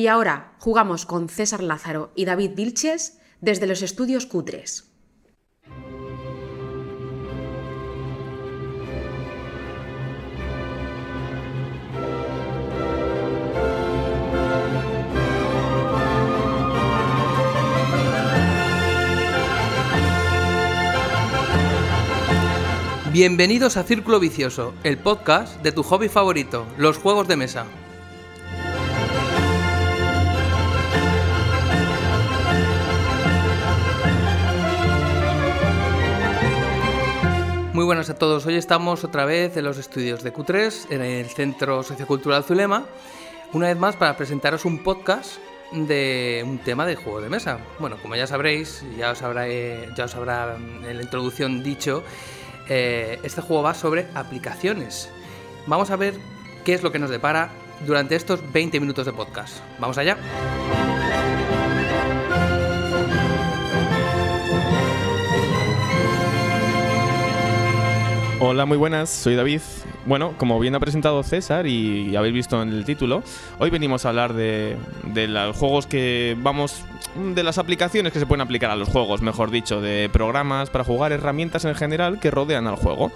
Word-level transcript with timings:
Y 0.00 0.06
ahora 0.06 0.54
jugamos 0.60 1.04
con 1.04 1.28
César 1.28 1.62
Lázaro 1.62 2.10
y 2.16 2.24
David 2.24 2.52
Vilches 2.56 3.18
desde 3.42 3.66
los 3.66 3.82
estudios 3.82 4.24
Cutres. 4.24 4.90
Bienvenidos 23.12 23.76
a 23.76 23.82
Círculo 23.82 24.18
Vicioso, 24.18 24.72
el 24.82 24.96
podcast 24.96 25.60
de 25.62 25.72
tu 25.72 25.82
hobby 25.82 26.08
favorito, 26.08 26.66
los 26.78 26.96
juegos 26.96 27.28
de 27.28 27.36
mesa. 27.36 27.66
Muy 37.80 37.86
buenas 37.86 38.10
a 38.10 38.14
todos, 38.14 38.44
hoy 38.44 38.56
estamos 38.56 39.04
otra 39.04 39.24
vez 39.24 39.56
en 39.56 39.64
los 39.64 39.78
estudios 39.78 40.22
de 40.22 40.34
Q3, 40.34 40.88
en 40.90 41.00
el 41.00 41.24
Centro 41.30 41.82
Sociocultural 41.82 42.44
Zulema, 42.44 42.84
una 43.54 43.68
vez 43.68 43.78
más 43.78 43.96
para 43.96 44.18
presentaros 44.18 44.66
un 44.66 44.82
podcast 44.82 45.38
de 45.72 46.44
un 46.46 46.58
tema 46.58 46.84
de 46.84 46.96
juego 46.96 47.22
de 47.22 47.30
mesa. 47.30 47.58
Bueno, 47.78 47.96
como 48.02 48.16
ya 48.16 48.26
sabréis, 48.26 48.84
ya 48.98 49.12
os 49.12 49.22
habrá, 49.22 49.48
ya 49.48 50.04
os 50.04 50.14
habrá 50.14 50.56
en 50.56 50.94
la 50.94 51.02
introducción 51.02 51.62
dicho, 51.62 52.02
eh, 52.68 53.18
este 53.22 53.40
juego 53.40 53.62
va 53.62 53.72
sobre 53.72 54.08
aplicaciones. 54.14 55.08
Vamos 55.66 55.90
a 55.90 55.96
ver 55.96 56.12
qué 56.66 56.74
es 56.74 56.82
lo 56.82 56.92
que 56.92 56.98
nos 56.98 57.08
depara 57.08 57.48
durante 57.86 58.14
estos 58.14 58.40
20 58.52 58.78
minutos 58.78 59.06
de 59.06 59.14
podcast. 59.14 59.56
¿Vamos 59.78 59.96
allá? 59.96 60.18
Hola, 68.42 68.64
muy 68.64 68.78
buenas, 68.78 69.10
soy 69.10 69.34
David. 69.34 69.60
Bueno, 70.06 70.32
como 70.38 70.58
bien 70.58 70.74
ha 70.74 70.80
presentado 70.80 71.22
César 71.22 71.66
y 71.66 72.16
habéis 72.16 72.32
visto 72.32 72.62
en 72.62 72.70
el 72.70 72.86
título, 72.86 73.22
hoy 73.58 73.68
venimos 73.68 74.06
a 74.06 74.08
hablar 74.08 74.32
de, 74.32 74.78
de 75.12 75.28
los 75.28 75.54
juegos 75.54 75.86
que 75.86 76.34
vamos 76.40 76.82
de 77.34 77.42
las 77.42 77.58
aplicaciones 77.58 78.14
que 78.14 78.18
se 78.18 78.24
pueden 78.24 78.40
aplicar 78.40 78.70
a 78.70 78.76
los 78.76 78.88
juegos, 78.88 79.20
mejor 79.20 79.50
dicho, 79.50 79.82
de 79.82 80.08
programas 80.10 80.70
para 80.70 80.84
jugar, 80.84 81.12
herramientas 81.12 81.66
en 81.66 81.74
general 81.74 82.18
que 82.18 82.30
rodean 82.30 82.66
al 82.66 82.76
juego. 82.76 83.12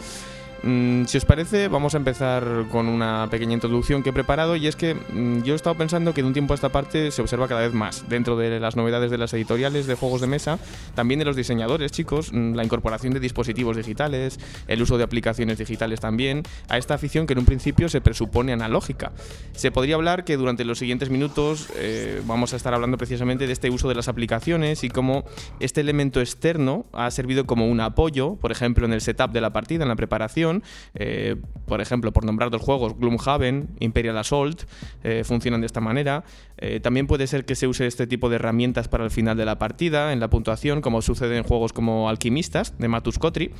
Mm, 0.64 1.04
si 1.04 1.18
os 1.18 1.26
parece, 1.26 1.68
vamos 1.68 1.92
a 1.92 1.98
empezar 1.98 2.64
con 2.70 2.88
una 2.88 3.28
pequeña 3.30 3.52
introducción 3.52 4.02
que 4.02 4.10
he 4.10 4.12
preparado 4.14 4.56
y 4.56 4.66
es 4.66 4.76
que 4.76 4.94
mm, 4.94 5.42
yo 5.42 5.52
he 5.52 5.56
estado 5.56 5.76
pensando 5.76 6.14
que 6.14 6.22
de 6.22 6.28
un 6.28 6.32
tiempo 6.32 6.54
a 6.54 6.56
esta 6.56 6.70
parte 6.70 7.10
se 7.10 7.20
observa 7.20 7.48
cada 7.48 7.60
vez 7.60 7.74
más 7.74 8.08
dentro 8.08 8.34
de 8.38 8.58
las 8.58 8.74
novedades 8.74 9.10
de 9.10 9.18
las 9.18 9.34
editoriales 9.34 9.86
de 9.86 9.94
juegos 9.94 10.22
de 10.22 10.26
mesa, 10.26 10.58
también 10.94 11.18
de 11.18 11.26
los 11.26 11.36
diseñadores, 11.36 11.92
chicos, 11.92 12.32
mm, 12.32 12.54
la 12.54 12.64
incorporación 12.64 13.12
de 13.12 13.20
dispositivos 13.20 13.76
digitales, 13.76 14.40
el 14.66 14.80
uso 14.80 14.96
de 14.96 15.04
aplicaciones 15.04 15.58
digitales 15.58 16.00
también, 16.00 16.42
a 16.70 16.78
esta 16.78 16.94
afición 16.94 17.26
que 17.26 17.34
en 17.34 17.40
un 17.40 17.44
principio 17.44 17.90
se 17.90 18.00
presupone 18.00 18.54
analógica. 18.54 19.12
Se 19.52 19.70
podría 19.70 19.96
hablar 19.96 20.24
que 20.24 20.38
durante 20.38 20.64
los 20.64 20.78
siguientes 20.78 21.10
minutos 21.10 21.68
eh, 21.76 22.22
vamos 22.24 22.54
a 22.54 22.56
estar 22.56 22.72
hablando 22.72 22.96
precisamente 22.96 23.46
de 23.46 23.52
este 23.52 23.68
uso 23.68 23.90
de 23.90 23.96
las 23.96 24.08
aplicaciones 24.08 24.82
y 24.82 24.88
cómo 24.88 25.24
este 25.60 25.82
elemento 25.82 26.20
externo 26.20 26.86
ha 26.94 27.10
servido 27.10 27.44
como 27.44 27.68
un 27.68 27.80
apoyo, 27.80 28.36
por 28.36 28.50
ejemplo, 28.50 28.86
en 28.86 28.94
el 28.94 29.02
setup 29.02 29.30
de 29.30 29.42
la 29.42 29.52
partida, 29.52 29.82
en 29.82 29.90
la 29.90 29.96
preparación, 29.96 30.53
eh, 30.94 31.36
por 31.66 31.80
ejemplo, 31.80 32.12
por 32.12 32.24
nombrar 32.24 32.50
dos 32.50 32.62
juegos, 32.62 32.96
Gloomhaven, 32.98 33.68
Imperial 33.80 34.18
Assault, 34.18 34.62
eh, 35.02 35.22
funcionan 35.24 35.60
de 35.60 35.66
esta 35.66 35.80
manera. 35.80 36.24
Eh, 36.58 36.80
también 36.80 37.06
puede 37.06 37.26
ser 37.26 37.44
que 37.44 37.54
se 37.54 37.66
use 37.66 37.86
este 37.86 38.06
tipo 38.06 38.28
de 38.28 38.36
herramientas 38.36 38.88
para 38.88 39.04
el 39.04 39.10
final 39.10 39.36
de 39.36 39.44
la 39.44 39.58
partida, 39.58 40.12
en 40.12 40.20
la 40.20 40.28
puntuación, 40.28 40.80
como 40.80 41.02
sucede 41.02 41.36
en 41.36 41.44
juegos 41.44 41.72
como 41.72 42.08
Alquimistas, 42.08 42.78
de 42.78 42.88
Matus 42.88 43.18
Kotri. 43.18 43.50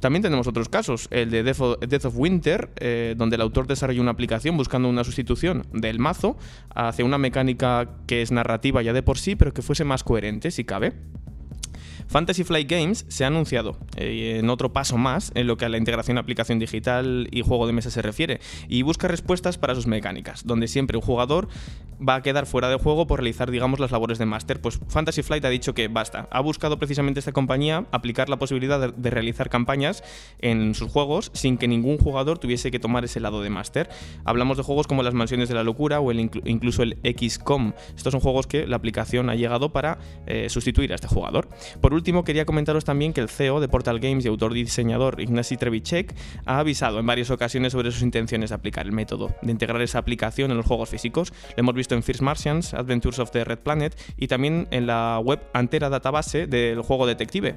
también 0.00 0.22
tenemos 0.22 0.46
otros 0.46 0.68
casos, 0.68 1.08
el 1.10 1.30
de 1.30 1.42
Death 1.42 2.04
of, 2.06 2.14
Winter, 2.16 2.70
donde 3.16 3.36
el 3.36 3.42
autor 3.42 3.66
desarrolla 3.66 4.00
una 4.00 4.12
aplicación 4.12 4.56
buscando 4.56 4.88
una 4.88 5.04
sustitución 5.04 5.66
del 5.72 5.98
mazo 5.98 6.36
hacia 6.74 7.04
una 7.04 7.18
mecánica 7.18 7.90
que 8.06 8.22
es 8.22 8.32
narrativa 8.32 8.82
ya 8.82 8.92
de 8.92 9.02
por 9.02 9.18
sí, 9.18 9.36
pero 9.36 9.52
que 9.52 9.62
fuese 9.62 9.84
más 9.84 10.02
coherente, 10.04 10.50
si 10.50 10.64
cabe. 10.64 10.94
Fantasy 12.08 12.44
Flight 12.44 12.70
Games 12.70 13.04
se 13.08 13.24
ha 13.24 13.28
anunciado 13.28 13.76
eh, 13.96 14.38
en 14.38 14.50
otro 14.50 14.72
paso 14.72 14.96
más 14.96 15.32
en 15.34 15.46
lo 15.46 15.56
que 15.56 15.64
a 15.64 15.68
la 15.68 15.78
integración 15.78 16.18
aplicación 16.18 16.58
digital 16.58 17.28
y 17.30 17.42
juego 17.42 17.66
de 17.66 17.72
mesa 17.72 17.90
se 17.90 18.02
refiere 18.02 18.40
y 18.68 18.82
busca 18.82 19.08
respuestas 19.08 19.58
para 19.58 19.74
sus 19.74 19.86
mecánicas, 19.86 20.46
donde 20.46 20.68
siempre 20.68 20.96
un 20.96 21.02
jugador 21.02 21.48
va 22.06 22.16
a 22.16 22.22
quedar 22.22 22.46
fuera 22.46 22.68
de 22.68 22.76
juego 22.76 23.06
por 23.06 23.20
realizar, 23.20 23.50
digamos, 23.50 23.78
las 23.80 23.90
labores 23.90 24.18
de 24.18 24.26
máster. 24.26 24.60
Pues 24.60 24.80
Fantasy 24.88 25.22
Flight 25.22 25.44
ha 25.44 25.50
dicho 25.50 25.74
que 25.74 25.88
basta. 25.88 26.28
Ha 26.30 26.40
buscado 26.40 26.78
precisamente 26.78 27.20
esta 27.20 27.32
compañía 27.32 27.86
aplicar 27.92 28.28
la 28.28 28.38
posibilidad 28.38 28.92
de, 28.92 29.10
realizar 29.10 29.50
campañas 29.50 30.02
en 30.38 30.74
sus 30.74 30.90
juegos 30.90 31.30
sin 31.34 31.58
que 31.58 31.68
ningún 31.68 31.98
jugador 31.98 32.38
tuviese 32.38 32.70
que 32.70 32.78
tomar 32.78 33.04
ese 33.04 33.20
lado 33.20 33.42
de 33.42 33.50
máster. 33.50 33.90
Hablamos 34.24 34.56
de 34.56 34.62
juegos 34.62 34.86
como 34.86 35.02
las 35.02 35.14
Mansiones 35.14 35.48
de 35.48 35.54
la 35.54 35.64
Locura 35.64 36.00
o 36.00 36.12
incluso 36.12 36.82
el 36.82 36.98
XCOM. 37.02 37.72
Estos 37.96 38.12
son 38.12 38.20
juegos 38.20 38.46
que 38.46 38.66
la 38.66 38.76
aplicación 38.76 39.28
ha 39.28 39.34
llegado 39.34 39.72
para 39.72 39.98
eh, 40.26 40.48
sustituir 40.48 40.92
a 40.92 40.94
este 40.94 41.08
jugador. 41.08 41.48
Último, 41.94 42.24
quería 42.24 42.44
comentaros 42.44 42.84
también 42.84 43.12
que 43.12 43.20
el 43.20 43.28
CEO 43.28 43.60
de 43.60 43.68
Portal 43.68 44.00
Games 44.00 44.24
y 44.24 44.28
autor 44.28 44.52
diseñador 44.52 45.20
Ignacy 45.20 45.56
Trevicek 45.56 46.14
ha 46.44 46.58
avisado 46.58 46.98
en 46.98 47.06
varias 47.06 47.30
ocasiones 47.30 47.72
sobre 47.72 47.90
sus 47.90 48.02
intenciones 48.02 48.50
de 48.50 48.56
aplicar 48.56 48.86
el 48.86 48.92
método, 48.92 49.34
de 49.42 49.52
integrar 49.52 49.80
esa 49.82 49.98
aplicación 49.98 50.50
en 50.50 50.56
los 50.56 50.66
juegos 50.66 50.88
físicos. 50.88 51.32
Lo 51.56 51.60
hemos 51.60 51.74
visto 51.74 51.94
en 51.94 52.02
First 52.02 52.22
Martians, 52.22 52.74
Adventures 52.74 53.18
of 53.18 53.30
the 53.30 53.44
Red 53.44 53.60
Planet 53.60 53.98
y 54.16 54.28
también 54.28 54.68
en 54.70 54.86
la 54.86 55.20
web 55.22 55.40
Antera 55.52 55.88
Database 55.88 56.46
del 56.46 56.82
juego 56.82 57.06
Detective. 57.06 57.54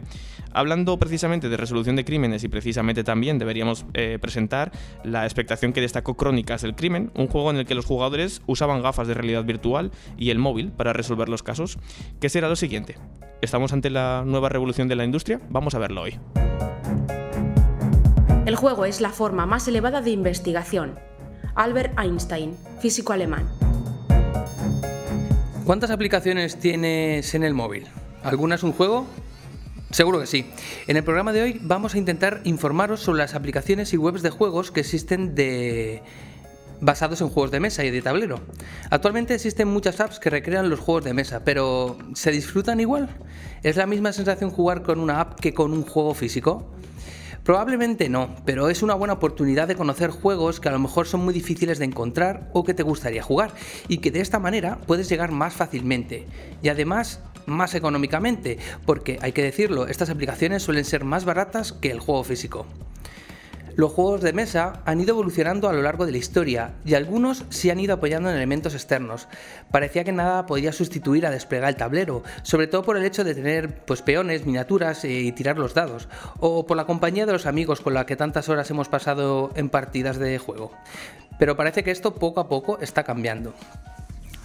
Hablando 0.54 0.98
precisamente 1.00 1.50
de 1.50 1.58
resolución 1.58 1.96
de 1.96 2.06
crímenes 2.06 2.44
y 2.44 2.48
precisamente 2.48 3.04
también 3.04 3.40
deberíamos 3.40 3.86
eh, 3.94 4.20
presentar 4.22 4.72
la 5.04 5.26
expectación 5.26 5.74
que 5.74 5.82
destacó 5.82 6.16
Crónicas 6.16 6.62
del 6.62 6.76
Crimen, 6.76 7.12
un 7.16 7.28
juego 7.28 7.50
en 7.50 7.58
el 7.58 7.66
que 7.66 7.76
los 7.76 7.86
jugadores 7.86 8.42
usaban 8.46 8.82
gafas 8.82 9.08
de 9.08 9.16
realidad 9.16 9.44
virtual 9.44 9.92
y 10.18 10.30
el 10.30 10.40
móvil 10.40 10.72
para 10.72 10.94
resolver 10.94 11.30
los 11.30 11.44
casos, 11.44 11.80
que 12.20 12.30
será 12.30 12.50
lo 12.50 12.56
siguiente. 12.56 12.96
¿Estamos 13.42 13.74
ante 13.74 13.90
la 13.90 14.13
nueva 14.22 14.50
revolución 14.50 14.88
de 14.88 14.96
la 14.96 15.04
industria? 15.04 15.40
Vamos 15.50 15.74
a 15.74 15.80
verlo 15.80 16.04
hoy. 16.04 16.20
El 18.46 18.56
juego 18.56 18.86
es 18.86 19.02
la 19.02 19.10
forma 19.10 19.46
más 19.46 19.68
elevada 19.68 20.02
de 20.02 20.12
investigación. 20.12 21.00
Albert 21.56 21.98
Einstein, 21.98 22.56
físico 22.80 23.14
alemán. 23.14 23.50
¿Cuántas 25.66 25.92
aplicaciones 25.92 26.60
tienes 26.60 27.34
en 27.34 27.44
el 27.44 27.54
móvil? 27.54 27.88
¿Alguna 28.24 28.56
es 28.56 28.64
un 28.64 28.74
juego? 28.74 29.08
Seguro 29.92 30.20
que 30.20 30.28
sí. 30.28 30.46
En 30.88 30.98
el 30.98 31.04
programa 31.04 31.32
de 31.34 31.42
hoy 31.42 31.60
vamos 31.62 31.96
a 31.96 31.98
intentar 31.98 32.42
informaros 32.44 33.00
sobre 33.00 33.20
las 33.20 33.36
aplicaciones 33.36 33.94
y 33.94 33.98
webs 33.98 34.24
de 34.24 34.30
juegos 34.30 34.72
que 34.72 34.82
existen 34.82 35.36
de 35.36 36.02
basados 36.84 37.22
en 37.22 37.30
juegos 37.30 37.52
de 37.52 37.60
mesa 37.60 37.84
y 37.84 37.92
de 37.92 38.02
tablero. 38.02 38.40
Actualmente 38.90 39.34
existen 39.34 39.68
muchas 39.68 40.00
apps 40.00 40.20
que 40.20 40.30
recrean 40.30 40.70
los 40.70 40.80
juegos 40.80 41.06
de 41.06 41.14
mesa, 41.14 41.44
pero 41.44 41.98
¿se 42.14 42.32
disfrutan 42.32 42.80
igual? 42.80 43.10
¿Es 43.64 43.78
la 43.78 43.86
misma 43.86 44.14
sensación 44.14 44.52
jugar 44.52 44.84
con 44.84 45.00
una 45.00 45.22
app 45.22 45.40
que 45.40 45.54
con 45.54 45.72
un 45.72 45.84
juego 45.84 46.14
físico? 46.14 46.70
Probablemente 47.44 48.08
no, 48.08 48.36
pero 48.46 48.70
es 48.70 48.84
una 48.84 48.94
buena 48.94 49.14
oportunidad 49.14 49.68
de 49.68 49.76
conocer 49.76 50.12
juegos 50.12 50.62
que 50.62 50.70
a 50.70 50.72
lo 50.72 50.80
mejor 50.80 51.08
son 51.08 51.26
muy 51.26 51.34
difíciles 51.34 51.78
de 51.78 51.86
encontrar 51.86 52.50
o 52.54 52.64
que 52.64 52.74
te 52.74 52.84
gustaría 52.84 53.22
jugar 53.22 53.52
y 53.90 53.98
que 53.98 54.12
de 54.12 54.22
esta 54.22 54.40
manera 54.40 54.78
puedes 54.88 55.10
llegar 55.10 55.32
más 55.32 55.54
fácilmente 55.54 56.26
y 56.62 56.70
además 56.70 57.20
más 57.46 57.76
económicamente, 57.76 58.58
porque 58.86 59.20
hay 59.22 59.34
que 59.34 59.44
decirlo, 59.44 59.88
estas 59.88 60.10
aplicaciones 60.10 60.64
suelen 60.64 60.86
ser 60.86 61.04
más 61.04 61.26
baratas 61.26 61.74
que 61.74 61.92
el 61.92 62.00
juego 62.00 62.24
físico. 62.24 62.66
Los 63.76 63.92
juegos 63.92 64.22
de 64.22 64.34
mesa 64.34 64.82
han 64.86 65.02
ido 65.02 65.14
evolucionando 65.16 65.68
a 65.68 65.74
lo 65.74 65.82
largo 65.82 66.06
de 66.06 66.12
la 66.12 66.20
historia 66.20 66.74
y 66.86 66.94
algunos 66.94 67.44
se 67.50 67.72
han 67.72 67.80
ido 67.80 67.96
apoyando 67.96 68.30
en 68.30 68.36
elementos 68.36 68.76
externos. 68.76 69.28
Parecía 69.72 70.04
que 70.04 70.12
nada 70.12 70.46
podía 70.46 70.72
sustituir 70.72 71.26
a 71.26 71.32
desplegar 71.32 71.70
el 71.70 71.76
tablero, 71.76 72.22
sobre 72.44 72.68
todo 72.68 72.84
por 72.84 72.98
el 72.98 73.06
hecho 73.06 73.24
de 73.24 73.34
tener 73.34 73.84
pues, 73.86 74.04
peones, 74.04 74.46
miniaturas 74.46 75.06
y 75.06 75.32
tirar 75.32 75.58
los 75.58 75.74
dados, 75.74 76.08
o 76.40 76.68
por 76.68 76.78
la 76.78 76.86
compañía 76.86 77.26
de 77.26 77.34
los 77.34 77.48
amigos 77.48 77.82
con 77.82 77.96
la 77.96 78.06
que 78.06 78.16
tantas 78.16 78.48
horas 78.48 78.70
hemos 78.70 78.90
pasado 78.90 79.52
en 79.56 79.70
partidas 79.70 80.20
de 80.20 80.38
juego. 80.38 80.72
Pero 81.40 81.58
parece 81.58 81.84
que 81.84 81.92
esto 81.92 82.14
poco 82.14 82.42
a 82.42 82.48
poco 82.48 82.78
está 82.80 83.04
cambiando. 83.04 83.54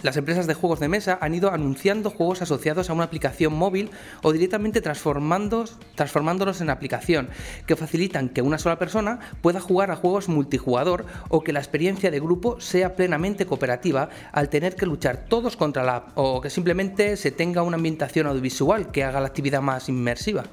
Las 0.02 0.16
empresas 0.16 0.46
de 0.46 0.54
juegos 0.54 0.78
de 0.78 0.86
mesa 0.86 1.18
han 1.20 1.34
ido 1.34 1.50
anunciando 1.50 2.10
juegos 2.10 2.40
asociados 2.40 2.88
a 2.88 2.92
una 2.92 3.02
aplicación 3.02 3.52
móvil 3.52 3.90
o 4.22 4.32
directamente 4.32 4.80
transformándolos 4.80 6.60
en 6.60 6.70
aplicación, 6.70 7.28
que 7.66 7.74
facilitan 7.74 8.28
que 8.28 8.40
una 8.40 8.58
sola 8.58 8.78
persona 8.78 9.18
pueda 9.42 9.60
jugar 9.60 9.90
a 9.90 9.96
juegos 9.96 10.28
multijugador 10.28 11.04
o 11.30 11.42
que 11.42 11.52
la 11.52 11.58
experiencia 11.58 12.12
de 12.12 12.20
grupo 12.20 12.60
sea 12.60 12.94
plenamente 12.94 13.44
cooperativa 13.44 14.08
al 14.30 14.48
tener 14.48 14.76
que 14.76 14.86
luchar 14.86 15.24
todos 15.28 15.56
contra 15.56 15.82
la 15.82 15.96
app 15.96 16.10
o 16.14 16.40
que 16.40 16.50
simplemente 16.50 17.16
se 17.16 17.32
tenga 17.32 17.62
una 17.62 17.76
ambientación 17.76 18.28
audiovisual 18.28 18.92
que 18.92 19.02
haga 19.02 19.20
la 19.20 19.26
actividad 19.26 19.62
más 19.62 19.88
inmersiva. 19.88 20.44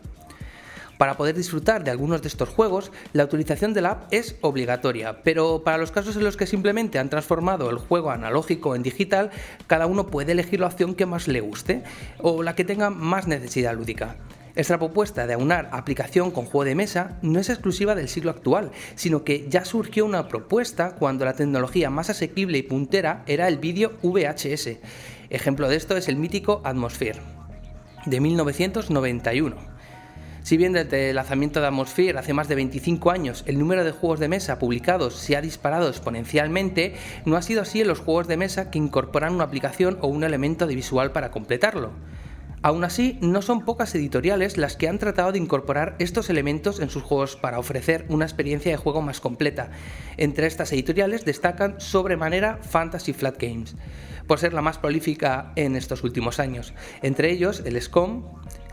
Para 0.97 1.17
poder 1.17 1.35
disfrutar 1.35 1.83
de 1.83 1.91
algunos 1.91 2.21
de 2.21 2.29
estos 2.29 2.49
juegos, 2.49 2.91
la 3.11 3.25
utilización 3.25 3.73
de 3.73 3.81
la 3.81 3.91
app 3.91 4.13
es 4.13 4.37
obligatoria, 4.41 5.23
pero 5.23 5.61
para 5.63 5.77
los 5.77 5.91
casos 5.91 6.15
en 6.15 6.23
los 6.23 6.37
que 6.37 6.47
simplemente 6.47 6.99
han 6.99 7.09
transformado 7.09 7.69
el 7.69 7.77
juego 7.77 8.11
analógico 8.11 8.75
en 8.75 8.83
digital, 8.83 9.31
cada 9.67 9.87
uno 9.87 10.07
puede 10.07 10.31
elegir 10.31 10.61
la 10.61 10.67
opción 10.67 10.95
que 10.95 11.05
más 11.05 11.27
le 11.27 11.41
guste 11.41 11.83
o 12.19 12.43
la 12.43 12.55
que 12.55 12.63
tenga 12.63 12.89
más 12.89 13.27
necesidad 13.27 13.75
lúdica. 13.75 14.15
Esta 14.55 14.77
propuesta 14.77 15.27
de 15.27 15.33
aunar 15.33 15.67
aplicación 15.73 16.31
con 16.31 16.45
juego 16.45 16.63
de 16.63 16.75
mesa 16.75 17.17
no 17.21 17.39
es 17.41 17.49
exclusiva 17.49 17.93
del 17.93 18.07
siglo 18.07 18.31
actual, 18.31 18.71
sino 18.95 19.25
que 19.25 19.47
ya 19.49 19.65
surgió 19.65 20.05
una 20.05 20.29
propuesta 20.29 20.95
cuando 20.95 21.25
la 21.25 21.33
tecnología 21.33 21.89
más 21.89 22.09
asequible 22.09 22.57
y 22.59 22.63
puntera 22.63 23.23
era 23.27 23.49
el 23.49 23.57
vídeo 23.57 23.97
VHS. 24.01 24.77
Ejemplo 25.29 25.67
de 25.67 25.75
esto 25.75 25.97
es 25.97 26.07
el 26.07 26.15
mítico 26.15 26.61
Atmosphere, 26.63 27.19
de 28.05 28.21
1991. 28.21 29.74
Si 30.45 30.57
bien 30.57 30.73
desde 30.73 31.09
el 31.09 31.15
lanzamiento 31.15 31.59
de 31.59 31.65
Atmosphere 31.65 32.19
hace 32.19 32.31
más 32.31 32.47
de 32.47 32.53
25 32.53 33.09
años 33.09 33.43
el 33.47 33.57
número 33.57 33.83
de 33.83 33.89
juegos 33.89 34.19
de 34.19 34.27
mesa 34.27 34.59
publicados 34.59 35.15
se 35.15 35.35
ha 35.35 35.41
disparado 35.41 35.89
exponencialmente, 35.89 36.93
no 37.25 37.35
ha 37.35 37.41
sido 37.41 37.63
así 37.63 37.81
en 37.81 37.87
los 37.87 37.97
juegos 37.97 38.27
de 38.27 38.37
mesa 38.37 38.69
que 38.69 38.77
incorporan 38.77 39.33
una 39.33 39.45
aplicación 39.45 39.97
o 40.01 40.07
un 40.07 40.23
elemento 40.23 40.67
de 40.67 40.75
visual 40.75 41.11
para 41.13 41.31
completarlo. 41.31 41.93
Aún 42.61 42.83
así, 42.83 43.17
no 43.21 43.41
son 43.41 43.65
pocas 43.65 43.95
editoriales 43.95 44.57
las 44.57 44.77
que 44.77 44.87
han 44.87 44.99
tratado 44.99 45.31
de 45.31 45.39
incorporar 45.39 45.95
estos 45.97 46.29
elementos 46.29 46.79
en 46.79 46.91
sus 46.91 47.01
juegos 47.01 47.35
para 47.35 47.57
ofrecer 47.57 48.05
una 48.09 48.25
experiencia 48.25 48.71
de 48.71 48.77
juego 48.77 49.01
más 49.01 49.21
completa. 49.21 49.71
Entre 50.17 50.45
estas 50.45 50.71
editoriales 50.71 51.25
destacan 51.25 51.81
sobremanera 51.81 52.59
Fantasy 52.61 53.13
Flat 53.13 53.41
Games, 53.41 53.75
por 54.27 54.37
ser 54.37 54.53
la 54.53 54.61
más 54.61 54.77
prolífica 54.77 55.53
en 55.55 55.75
estos 55.75 56.03
últimos 56.03 56.39
años. 56.39 56.75
Entre 57.01 57.31
ellos 57.31 57.63
el 57.65 57.81
SCOM, 57.81 58.25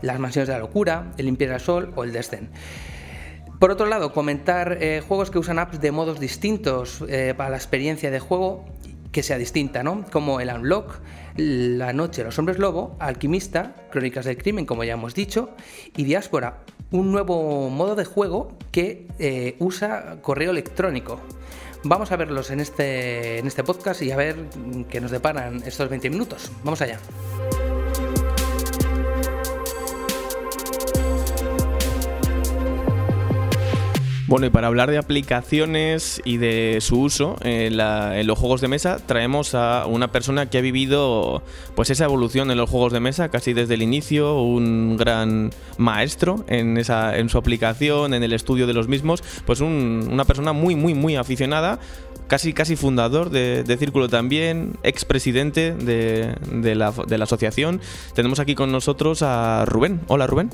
las 0.03 0.19
Mansiones 0.19 0.47
de 0.47 0.53
la 0.53 0.59
Locura, 0.59 1.11
el 1.17 1.27
Imperial 1.27 1.59
Sol 1.59 1.91
o 1.95 2.03
el 2.03 2.11
Descent. 2.11 2.51
Por 3.59 3.71
otro 3.71 3.85
lado, 3.87 4.11
comentar 4.11 4.77
eh, 4.81 5.01
juegos 5.07 5.31
que 5.31 5.39
usan 5.39 5.57
apps 5.57 5.79
de 5.79 5.91
modos 5.91 6.19
distintos 6.19 7.03
eh, 7.07 7.33
para 7.35 7.49
la 7.49 7.55
experiencia 7.55 8.11
de 8.11 8.19
juego 8.19 8.65
que 9.13 9.23
sea 9.23 9.37
distinta, 9.37 9.83
¿no? 9.83 10.03
Como 10.11 10.41
el 10.41 10.49
Unlock, 10.49 10.99
La 11.37 11.93
Noche 11.93 12.23
los 12.23 12.37
Hombres 12.37 12.57
Lobo, 12.59 12.97
Alquimista, 12.99 13.75
Crónicas 13.91 14.25
del 14.25 14.37
Crimen, 14.37 14.65
como 14.65 14.83
ya 14.83 14.93
hemos 14.93 15.15
dicho, 15.15 15.51
y 15.95 16.03
Diáspora, 16.03 16.63
un 16.91 17.11
nuevo 17.11 17.69
modo 17.69 17.95
de 17.95 18.05
juego 18.05 18.57
que 18.71 19.07
eh, 19.19 19.55
usa 19.59 20.17
correo 20.21 20.51
electrónico. 20.51 21.21
Vamos 21.85 22.11
a 22.11 22.17
verlos 22.17 22.49
en 22.49 22.59
este, 22.59 23.39
en 23.39 23.47
este 23.47 23.63
podcast 23.63 24.01
y 24.01 24.11
a 24.11 24.17
ver 24.17 24.35
qué 24.89 24.99
nos 24.99 25.11
deparan 25.11 25.63
estos 25.65 25.89
20 25.89 26.09
minutos. 26.09 26.51
Vamos 26.63 26.81
allá. 26.81 26.99
Bueno, 34.33 34.47
y 34.47 34.49
para 34.49 34.65
hablar 34.65 34.89
de 34.89 34.97
aplicaciones 34.97 36.19
y 36.25 36.37
de 36.37 36.79
su 36.81 36.99
uso 36.99 37.35
en, 37.43 37.77
los 37.77 38.39
juegos 38.39 38.61
de 38.61 38.67
mesa, 38.67 38.97
traemos 38.97 39.53
a 39.53 39.85
una 39.85 40.11
persona 40.11 40.49
que 40.49 40.57
ha 40.57 40.61
vivido 40.61 41.43
pues 41.75 41.91
esa 41.91 42.05
evolución 42.05 42.49
en 42.49 42.57
los 42.57 42.67
juegos 42.67 42.91
de 42.93 42.99
mesa 42.99 43.29
casi 43.29 43.53
desde 43.53 43.75
el 43.75 43.83
inicio, 43.83 44.41
un 44.41 44.97
gran 44.97 45.51
maestro 45.77 46.45
en, 46.47 46.79
esa, 46.79 47.15
en 47.15 47.29
su 47.29 47.37
aplicación, 47.37 48.15
en 48.15 48.23
el 48.23 48.33
estudio 48.33 48.65
de 48.65 48.73
los 48.73 48.87
mismos, 48.87 49.23
pues 49.45 49.61
una 49.61 50.25
persona 50.25 50.51
muy, 50.51 50.75
muy, 50.75 50.95
muy 50.95 51.15
aficionada 51.15 51.77
casi, 52.27 52.53
casi 52.53 52.75
fundador 52.75 53.29
de, 53.29 53.77
Círculo 53.77 54.09
también, 54.09 54.77
expresidente 54.81 55.75
de, 55.75 56.73
la, 56.73 56.91
de 56.91 57.17
la 57.19 57.25
asociación. 57.25 57.81
Tenemos 58.15 58.39
aquí 58.39 58.55
con 58.55 58.71
nosotros 58.71 59.21
a 59.21 59.65
Rubén. 59.67 60.01
Hola 60.07 60.25
Rubén. 60.25 60.49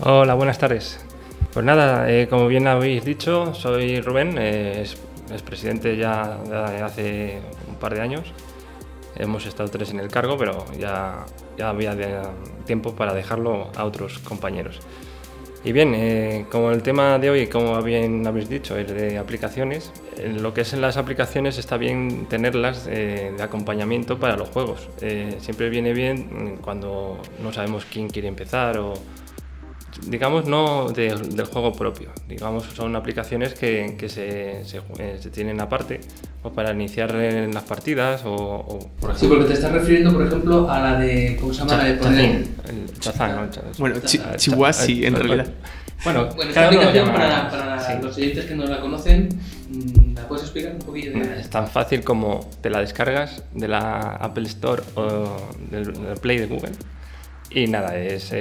Hola, 0.00 0.32
buenas 0.32 0.58
tardes. 0.58 1.04
Pues 1.52 1.66
nada, 1.66 2.08
eh, 2.08 2.28
como 2.28 2.46
bien 2.46 2.68
habéis 2.68 3.04
dicho, 3.04 3.52
soy 3.54 4.00
Rubén, 4.00 4.36
eh, 4.38 4.82
es, 4.82 5.42
presidente 5.42 5.96
ya 5.96 6.38
de 6.48 6.82
hace 6.82 7.40
un 7.68 7.74
par 7.74 7.92
de 7.94 8.00
años. 8.00 8.32
Hemos 9.16 9.46
estado 9.46 9.68
tres 9.68 9.90
en 9.90 9.98
el 9.98 10.08
cargo, 10.08 10.38
pero 10.38 10.64
ya, 10.78 11.26
ya 11.58 11.70
había 11.70 12.22
tiempo 12.66 12.94
para 12.94 13.14
dejarlo 13.14 13.68
a 13.74 13.84
otros 13.84 14.20
compañeros. 14.20 14.78
Y 15.64 15.72
bien, 15.72 15.92
eh, 15.96 16.46
como 16.52 16.70
el 16.70 16.82
tema 16.82 17.18
de 17.18 17.30
hoy, 17.30 17.48
como 17.48 17.82
bien 17.82 18.24
habéis 18.28 18.48
dicho, 18.48 18.78
es 18.78 18.86
de 18.86 19.18
aplicaciones, 19.18 19.92
en 20.18 20.44
lo 20.44 20.54
que 20.54 20.60
es 20.60 20.72
en 20.72 20.80
las 20.80 20.96
aplicaciones 20.96 21.58
está 21.58 21.76
bien 21.76 22.26
tenerlas 22.30 22.84
de 22.84 23.34
acompañamiento 23.40 24.20
para 24.20 24.36
los 24.36 24.48
juegos. 24.50 24.88
siempre 25.38 25.68
viene 25.68 25.92
bien 25.94 26.58
cuando 26.62 27.18
no 27.42 27.52
sabemos 27.52 27.84
quién 27.86 28.08
quiere 28.08 28.28
empezar 28.28 28.78
o, 28.78 28.94
digamos, 30.06 30.46
no 30.46 30.88
del 30.90 31.44
juego 31.44 31.72
propio. 31.72 32.10
Digamos, 32.28 32.64
son 32.74 32.96
aplicaciones 32.96 33.54
que, 33.54 33.96
se, 34.08 34.62
eh, 34.62 35.18
se, 35.20 35.30
tienen 35.30 35.60
aparte 35.60 36.00
o 36.42 36.50
para 36.50 36.72
iniciar 36.72 37.14
en 37.14 37.52
las 37.52 37.64
partidas 37.64 38.22
o, 38.24 38.90
por 39.00 39.16
Sí, 39.16 39.26
porque 39.26 39.44
te 39.44 39.54
estás 39.54 39.72
refiriendo, 39.72 40.12
por 40.12 40.26
ejemplo, 40.26 40.70
a 40.70 40.80
la 40.80 40.98
de. 40.98 41.36
¿Cómo 41.40 41.52
se 41.52 41.60
llama? 41.60 41.76
la 41.76 41.84
de 41.84 41.94
poner. 41.94 42.30
El 42.68 42.98
Chazán, 42.98 43.36
¿no? 43.36 43.48
Bueno, 43.78 43.96
Chihuasi, 44.36 45.04
en 45.06 45.14
realidad. 45.16 45.46
Bueno, 46.02 46.28
esta 46.42 46.66
aplicación, 46.66 47.12
para, 47.12 47.50
para 47.50 48.00
los 48.00 48.16
oyentes 48.16 48.46
que 48.46 48.54
no 48.54 48.64
la 48.64 48.80
conocen, 48.80 49.28
mm, 49.68 50.14
¿la 50.14 50.26
puedes 50.26 50.44
explicar 50.44 50.72
un 50.72 50.78
poquillo? 50.78 51.12
De... 51.12 51.40
Es 51.40 51.50
tan 51.50 51.68
fácil 51.68 52.02
como 52.02 52.48
te 52.62 52.70
la 52.70 52.80
descargas 52.80 53.42
de 53.52 53.68
la 53.68 54.16
Apple 54.16 54.46
Store 54.46 54.82
o 54.94 55.36
del 55.70 55.92
Play 56.22 56.38
de 56.38 56.46
Google 56.46 56.72
y 57.50 57.66
nada, 57.66 57.96
es, 57.98 58.32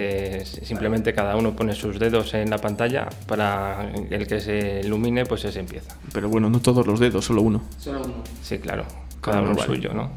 simplemente 0.63 1.13
cada 1.13 1.35
uno 1.35 1.55
pone 1.55 1.73
sus 1.73 1.97
dedos 1.97 2.33
en 2.35 2.49
la 2.49 2.59
pantalla 2.59 3.09
para 3.27 3.91
el 4.09 4.27
que 4.27 4.39
se 4.39 4.81
ilumine, 4.83 5.25
pues 5.25 5.45
ese 5.45 5.59
empieza. 5.59 5.95
Pero 6.13 6.29
bueno, 6.29 6.49
no 6.49 6.59
todos 6.59 6.85
los 6.85 6.99
dedos, 6.99 7.25
solo 7.25 7.41
uno. 7.41 7.63
Solo 7.77 8.01
uno. 8.03 8.23
Sí, 8.43 8.59
claro, 8.59 8.85
cada 9.19 9.41
uno 9.41 9.57
suyo, 9.57 9.93
¿no? 9.93 10.11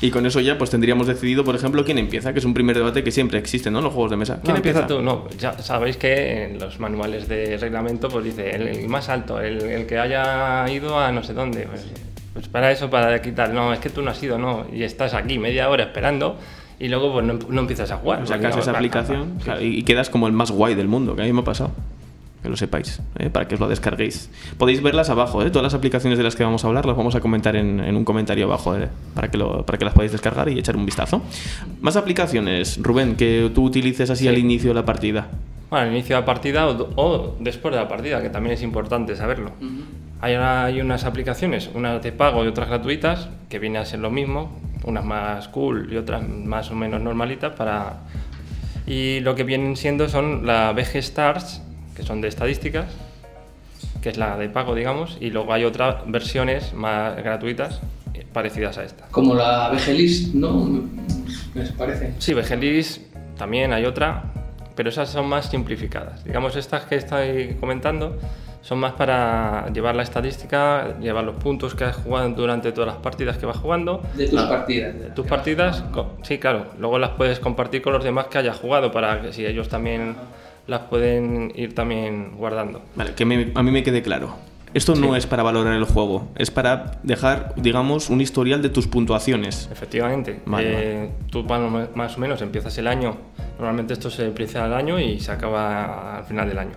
Y 0.00 0.10
con 0.10 0.24
eso 0.26 0.40
ya 0.40 0.56
pues 0.56 0.70
tendríamos 0.70 1.08
decidido, 1.08 1.44
por 1.44 1.56
ejemplo, 1.56 1.84
quién 1.84 1.98
empieza, 1.98 2.32
que 2.32 2.38
es 2.38 2.44
un 2.44 2.54
primer 2.54 2.76
debate 2.76 3.02
que 3.02 3.10
siempre 3.10 3.40
existe, 3.40 3.70
¿no? 3.70 3.80
Los 3.80 3.92
juegos 3.92 4.12
de 4.12 4.16
mesa. 4.16 4.40
¿Quién 4.42 4.54
empieza? 4.54 4.86
tú? 4.86 5.02
No, 5.02 5.28
ya 5.30 5.58
sabéis 5.58 5.96
que 5.96 6.44
en 6.44 6.60
los 6.60 6.78
manuales 6.78 7.26
de 7.26 7.56
reglamento 7.56 8.08
pues 8.08 8.24
dice 8.24 8.50
el, 8.50 8.88
más 8.88 9.08
alto, 9.08 9.40
el, 9.40 9.86
que 9.86 9.98
haya 9.98 10.68
ido 10.70 10.96
a 10.96 11.10
no 11.10 11.24
sé 11.24 11.32
dónde. 11.32 11.62
Pues, 11.62 11.86
pues, 12.32 12.48
para 12.48 12.70
eso, 12.70 12.88
para 12.88 13.20
quitar, 13.20 13.52
no, 13.52 13.72
es 13.72 13.80
que 13.80 13.90
tú 13.90 14.00
no 14.00 14.12
has 14.12 14.22
ido, 14.22 14.38
no, 14.38 14.66
y 14.72 14.84
estás 14.84 15.14
aquí 15.14 15.40
media 15.40 15.68
hora 15.68 15.82
esperando 15.82 16.38
y 16.80 16.88
luego 16.88 17.12
pues, 17.12 17.26
no, 17.26 17.60
empiezas 17.60 17.90
a 17.90 17.96
jugar. 17.96 18.22
O 18.22 18.26
sea, 18.26 18.36
Sacas 18.36 18.56
esa 18.56 18.70
aplicación 18.72 19.38
y, 19.60 19.82
quedas 19.82 20.10
como 20.10 20.26
el 20.26 20.32
más 20.32 20.50
guay 20.50 20.74
del 20.74 20.88
mundo, 20.88 21.16
que 21.16 21.22
a 21.22 21.24
mí 21.24 21.32
me 21.32 21.40
ha 21.40 21.44
pasado. 21.44 21.72
Que 22.42 22.48
lo 22.48 22.56
sepáis, 22.56 23.02
¿eh? 23.18 23.30
para 23.30 23.48
que 23.48 23.56
os 23.56 23.60
lo 23.60 23.66
descarguéis. 23.66 24.30
Podéis 24.58 24.80
verlas 24.80 25.10
abajo, 25.10 25.42
¿eh? 25.42 25.50
todas 25.50 25.64
las 25.64 25.74
aplicaciones 25.74 26.18
de 26.18 26.24
las 26.24 26.36
que 26.36 26.44
vamos 26.44 26.64
a 26.64 26.68
hablar 26.68 26.86
las 26.86 26.96
vamos 26.96 27.16
a 27.16 27.20
comentar 27.20 27.56
en, 27.56 27.80
un 27.80 28.04
comentario 28.04 28.44
abajo 28.44 28.76
¿eh? 28.76 28.88
para, 29.12 29.28
que 29.28 29.36
lo, 29.36 29.66
para 29.66 29.76
que 29.76 29.84
las 29.84 29.92
podáis 29.92 30.12
descargar 30.12 30.48
y 30.48 30.56
echar 30.56 30.76
un 30.76 30.86
vistazo. 30.86 31.20
Más 31.80 31.96
aplicaciones, 31.96 32.78
Rubén, 32.80 33.16
que 33.16 33.50
tú 33.52 33.64
utilices 33.64 34.08
así 34.10 34.28
al 34.28 34.38
inicio 34.38 34.70
de 34.70 34.74
la 34.74 34.84
partida. 34.84 35.26
Bueno, 35.68 35.86
al 35.86 35.92
inicio 35.92 36.14
de 36.14 36.22
la 36.22 36.26
partida 36.26 36.68
o, 36.68 37.36
después 37.40 37.74
de 37.74 37.80
la 37.80 37.88
partida, 37.88 38.22
que 38.22 38.30
también 38.30 38.54
es 38.54 38.62
importante 38.62 39.16
saberlo. 39.16 39.50
hay, 40.20 40.34
hay 40.34 40.80
unas 40.80 41.02
aplicaciones, 41.02 41.68
unas 41.74 42.00
de 42.04 42.12
pago 42.12 42.44
y 42.44 42.46
otras 42.46 42.68
gratuitas, 42.68 43.28
que 43.48 43.58
viene 43.58 43.78
a 43.78 43.84
ser 43.84 43.98
lo 43.98 44.12
mismo, 44.12 44.52
unas 44.88 45.04
más 45.04 45.48
cool 45.48 45.92
y 45.92 45.96
otras 45.96 46.26
más 46.28 46.70
o 46.70 46.74
menos 46.74 47.00
normalitas 47.00 47.54
para... 47.54 48.00
Y 48.86 49.20
lo 49.20 49.34
que 49.34 49.44
vienen 49.44 49.76
siendo 49.76 50.08
son 50.08 50.46
la 50.46 50.72
BG 50.72 50.96
Stars, 50.96 51.60
que 51.94 52.02
son 52.02 52.20
de 52.20 52.28
estadísticas, 52.28 52.86
que 54.00 54.08
es 54.08 54.16
la 54.16 54.36
de 54.36 54.48
pago, 54.48 54.74
digamos, 54.74 55.18
y 55.20 55.30
luego 55.30 55.52
hay 55.52 55.64
otras 55.64 55.96
versiones 56.06 56.72
más 56.72 57.16
gratuitas 57.16 57.80
eh, 58.14 58.24
parecidas 58.32 58.78
a 58.78 58.84
esta. 58.84 59.06
Como 59.10 59.34
la 59.34 59.70
BG 59.70 59.88
List, 59.94 60.34
¿no? 60.34 60.82
¿Me 61.54 61.64
parece? 61.76 62.14
Sí, 62.18 62.32
BG 62.32 62.56
List 62.58 63.02
también 63.36 63.72
hay 63.72 63.84
otra, 63.84 64.24
pero 64.74 64.88
esas 64.88 65.10
son 65.10 65.28
más 65.28 65.50
simplificadas. 65.50 66.24
Digamos, 66.24 66.56
estas 66.56 66.84
que 66.84 66.96
estoy 66.96 67.56
comentando 67.60 68.18
son 68.62 68.78
más 68.78 68.92
para 68.92 69.70
llevar 69.72 69.94
la 69.94 70.02
estadística, 70.02 70.98
llevar 71.00 71.24
los 71.24 71.36
puntos 71.36 71.74
que 71.74 71.84
has 71.84 71.96
jugado 71.96 72.28
durante 72.30 72.72
todas 72.72 72.88
las 72.94 73.02
partidas 73.02 73.38
que 73.38 73.46
vas 73.46 73.56
jugando. 73.56 74.02
De 74.14 74.28
tus 74.28 74.42
partidas. 74.42 74.98
De 74.98 75.10
tus 75.10 75.26
partidas, 75.26 75.84
sí, 76.22 76.38
claro. 76.38 76.66
Luego 76.78 76.98
las 76.98 77.10
puedes 77.10 77.38
compartir 77.38 77.82
con 77.82 77.92
los 77.92 78.04
demás 78.04 78.26
que 78.26 78.38
hayas 78.38 78.58
jugado 78.58 78.92
para 78.92 79.22
que 79.22 79.32
si 79.32 79.46
ellos 79.46 79.68
también 79.68 80.16
las 80.66 80.82
pueden 80.82 81.52
ir 81.54 81.74
también 81.74 82.32
guardando. 82.36 82.82
Vale, 82.94 83.14
que 83.14 83.22
a 83.22 83.26
mí 83.62 83.70
me 83.70 83.82
quede 83.82 84.02
claro. 84.02 84.34
Esto 84.74 84.94
no 84.94 85.16
es 85.16 85.26
para 85.26 85.42
valorar 85.42 85.72
el 85.72 85.84
juego, 85.84 86.28
es 86.36 86.50
para 86.50 86.98
dejar, 87.02 87.54
digamos, 87.56 88.10
un 88.10 88.20
historial 88.20 88.60
de 88.60 88.68
tus 88.68 88.86
puntuaciones. 88.86 89.66
Efectivamente. 89.72 90.40
Eh, 90.58 91.10
tú 91.30 91.42
más 91.42 92.16
o 92.16 92.20
menos 92.20 92.42
empiezas 92.42 92.76
el 92.76 92.86
año, 92.86 93.16
normalmente 93.56 93.94
esto 93.94 94.10
se 94.10 94.26
empieza 94.26 94.66
al 94.66 94.74
año 94.74 95.00
y 95.00 95.20
se 95.20 95.32
acaba 95.32 96.18
al 96.18 96.24
final 96.24 96.48
del 96.48 96.58
año 96.58 96.74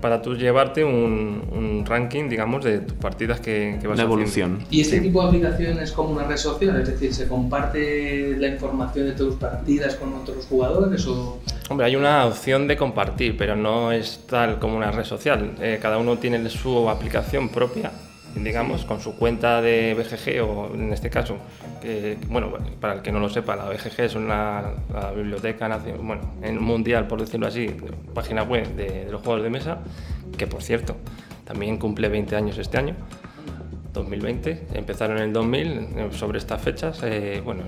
para 0.00 0.22
tú 0.22 0.34
llevarte 0.36 0.84
un, 0.84 1.42
un 1.52 1.84
ranking, 1.86 2.28
digamos, 2.28 2.64
de 2.64 2.80
tus 2.80 2.96
partidas 2.96 3.40
que, 3.40 3.78
que 3.80 3.86
vas 3.86 3.98
haciendo. 3.98 4.02
evolución. 4.02 4.58
¿Y 4.70 4.80
este 4.80 5.00
tipo 5.00 5.22
de 5.22 5.28
aplicación 5.28 5.78
es 5.80 5.92
como 5.92 6.10
una 6.10 6.24
red 6.24 6.36
social? 6.36 6.80
Es 6.80 6.88
decir, 6.88 7.12
¿se 7.14 7.26
comparte 7.28 8.36
la 8.38 8.48
información 8.48 9.06
de 9.06 9.12
tus 9.12 9.34
partidas 9.34 9.94
con 9.96 10.14
otros 10.14 10.46
jugadores 10.46 11.06
o...? 11.06 11.40
Hombre, 11.70 11.86
hay 11.86 11.96
una 11.96 12.24
opción 12.26 12.66
de 12.66 12.76
compartir, 12.76 13.36
pero 13.36 13.54
no 13.56 13.92
es 13.92 14.24
tal 14.26 14.58
como 14.58 14.76
una 14.76 14.90
red 14.90 15.04
social. 15.04 15.52
Eh, 15.60 15.78
cada 15.82 15.98
uno 15.98 16.16
tiene 16.18 16.48
su 16.48 16.88
aplicación 16.88 17.48
propia, 17.50 17.90
digamos, 18.42 18.84
con 18.84 19.00
su 19.00 19.16
cuenta 19.16 19.60
de 19.60 19.94
BGG 19.94 20.42
o 20.42 20.74
en 20.74 20.92
este 20.92 21.10
caso, 21.10 21.36
que, 21.80 22.18
bueno, 22.28 22.52
para 22.80 22.94
el 22.94 23.02
que 23.02 23.12
no 23.12 23.20
lo 23.20 23.28
sepa, 23.28 23.56
la 23.56 23.68
BGG 23.68 24.00
es 24.00 24.14
una 24.14 24.62
la 24.92 25.12
biblioteca 25.12 25.80
bueno, 26.02 26.34
en 26.42 26.60
mundial, 26.60 27.06
por 27.06 27.20
decirlo 27.20 27.46
así, 27.46 27.68
página 28.14 28.42
web 28.42 28.74
de, 28.74 29.04
de 29.04 29.12
los 29.12 29.22
juegos 29.22 29.42
de 29.42 29.50
mesa, 29.50 29.78
que 30.36 30.46
por 30.46 30.62
cierto, 30.62 30.96
también 31.44 31.78
cumple 31.78 32.08
20 32.08 32.36
años 32.36 32.58
este 32.58 32.78
año. 32.78 32.94
2020, 33.94 34.66
empezaron 34.74 35.18
en 35.18 35.24
el 35.24 35.32
2000 35.32 35.66
eh, 35.66 36.08
sobre 36.12 36.38
estas 36.38 36.60
fechas, 36.60 37.00
eh, 37.02 37.42
bueno, 37.44 37.62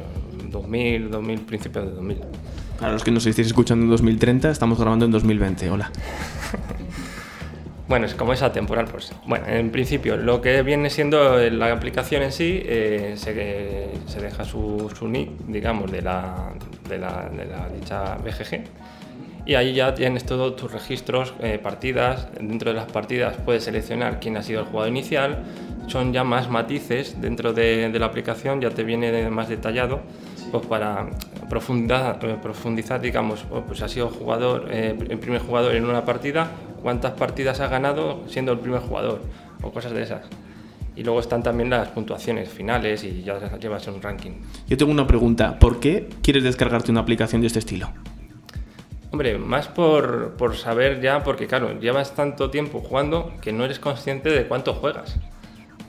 2000, 0.51 1.11
2000, 1.11 1.41
principios 1.41 1.87
de 1.87 1.91
2000. 1.93 2.19
Para 2.79 2.93
los 2.93 3.05
que 3.05 3.11
nos 3.11 3.27
estéis 3.27 3.49
escuchando 3.49 3.85
en 3.85 3.91
2030, 3.91 4.51
estamos 4.51 4.79
grabando 4.79 5.05
en 5.05 5.11
2020. 5.11 5.71
Hola. 5.71 5.91
Bueno, 7.91 8.07
es 8.07 8.15
como 8.15 8.33
es 8.33 8.41
atemporal, 8.41 8.85
pues. 8.85 9.13
Bueno, 9.27 9.49
en 9.49 9.73
principio, 9.73 10.17
lo 10.17 10.41
que 10.41 10.63
viene 10.63 10.91
siendo 10.91 11.37
la 11.51 11.73
aplicación 11.73 12.23
en 12.23 12.31
sí, 12.31 12.63
eh, 12.65 13.15
se, 13.17 13.91
se 14.07 14.21
deja 14.21 14.45
su, 14.45 14.89
su 14.97 15.09
nick, 15.09 15.31
digamos, 15.49 15.91
de 15.91 16.01
la, 16.01 16.53
de 16.89 16.99
la, 16.99 17.29
de 17.29 17.47
la 17.47 17.69
dicha 17.69 18.15
BGG. 18.15 18.63
Y 19.45 19.57
ahí 19.57 19.75
ya 19.75 19.93
tienes 19.93 20.25
todos 20.25 20.55
tus 20.55 20.71
registros, 20.71 21.35
eh, 21.41 21.59
partidas. 21.61 22.29
Dentro 22.41 22.71
de 22.71 22.77
las 22.77 22.93
partidas 22.93 23.37
puedes 23.45 23.65
seleccionar 23.65 24.21
quién 24.21 24.37
ha 24.37 24.45
sido 24.45 24.61
el 24.61 24.67
jugador 24.67 24.91
inicial. 24.91 25.43
Son 25.89 26.13
ya 26.13 26.23
más 26.23 26.49
matices 26.49 27.21
dentro 27.21 27.53
de, 27.53 27.89
de 27.89 27.99
la 27.99 28.07
aplicación, 28.07 28.61
ya 28.61 28.71
te 28.71 28.85
viene 28.85 29.29
más 29.31 29.49
detallado 29.49 29.99
pues 30.53 30.65
para 30.67 31.11
profundizar, 31.51 32.19
eh, 32.23 32.39
profundizar 32.41 33.01
digamos, 33.01 33.45
oh, 33.51 33.61
pues 33.63 33.83
ha 33.83 33.89
sido 33.89 34.09
jugador, 34.09 34.69
eh, 34.71 34.97
el 35.11 35.19
primer 35.19 35.43
jugador 35.43 35.75
en 35.75 35.85
una 35.85 36.07
partida, 36.07 36.51
cuántas 36.81 37.13
partidas 37.13 37.61
ha 37.61 37.69
ganado 37.69 38.23
siendo 38.29 38.53
el 38.53 38.61
primer 38.61 38.81
jugador 38.81 39.21
o 39.61 39.71
cosas 39.71 39.93
de 39.93 40.03
esas. 40.03 40.23
Y 40.97 41.03
luego 41.03 41.21
están 41.21 41.43
también 41.43 41.69
las 41.69 41.89
puntuaciones 41.89 42.49
finales 42.49 43.05
y 43.05 43.23
ya 43.23 43.39
llevas 43.59 43.87
un 43.89 44.01
ranking. 44.01 44.33
Yo 44.67 44.77
tengo 44.77 44.93
una 44.93 45.07
pregunta. 45.07 45.59
¿Por 45.59 45.81
qué 45.81 46.09
quieres 46.23 46.43
descargarte 46.45 46.91
una 46.91 47.01
aplicación 47.01 47.41
de 47.41 47.49
este 47.49 47.59
estilo? 47.59 47.91
Hombre, 49.11 49.39
más 49.39 49.67
por, 49.67 50.35
por 50.37 50.57
saber 50.57 51.01
ya, 51.01 51.25
porque 51.25 51.47
claro, 51.47 51.81
llevas 51.81 52.15
tanto 52.15 52.51
tiempo 52.51 52.81
jugando 52.81 53.33
que 53.41 53.53
no 53.53 53.65
eres 53.65 53.79
consciente 53.79 54.31
de 54.31 54.47
cuánto 54.47 54.75
juegas. 54.75 55.19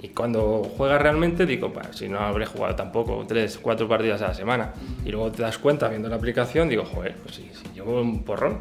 Y 0.03 0.09
cuando 0.09 0.63
juegas 0.77 0.99
realmente, 1.01 1.45
digo, 1.45 1.71
"Bah, 1.75 1.89
si 1.91 2.09
no 2.09 2.19
habré 2.19 2.45
jugado 2.47 2.75
tampoco 2.75 3.23
tres, 3.27 3.59
cuatro 3.61 3.87
partidas 3.87 4.21
a 4.23 4.29
la 4.29 4.33
semana. 4.33 4.73
Y 5.05 5.11
luego 5.11 5.31
te 5.31 5.43
das 5.43 5.57
cuenta 5.59 5.87
viendo 5.89 6.09
la 6.09 6.15
aplicación, 6.15 6.69
digo, 6.69 6.85
joder, 6.85 7.15
pues 7.21 7.35
si, 7.35 7.43
si 7.43 7.75
llevo 7.75 8.01
un 8.01 8.23
porrón. 8.23 8.57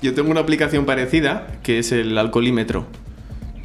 Yo 0.00 0.14
tengo 0.14 0.30
una 0.30 0.40
aplicación 0.40 0.86
parecida 0.86 1.48
que 1.62 1.78
es 1.80 1.90
el 1.92 2.16
alcoholímetro. 2.16 2.86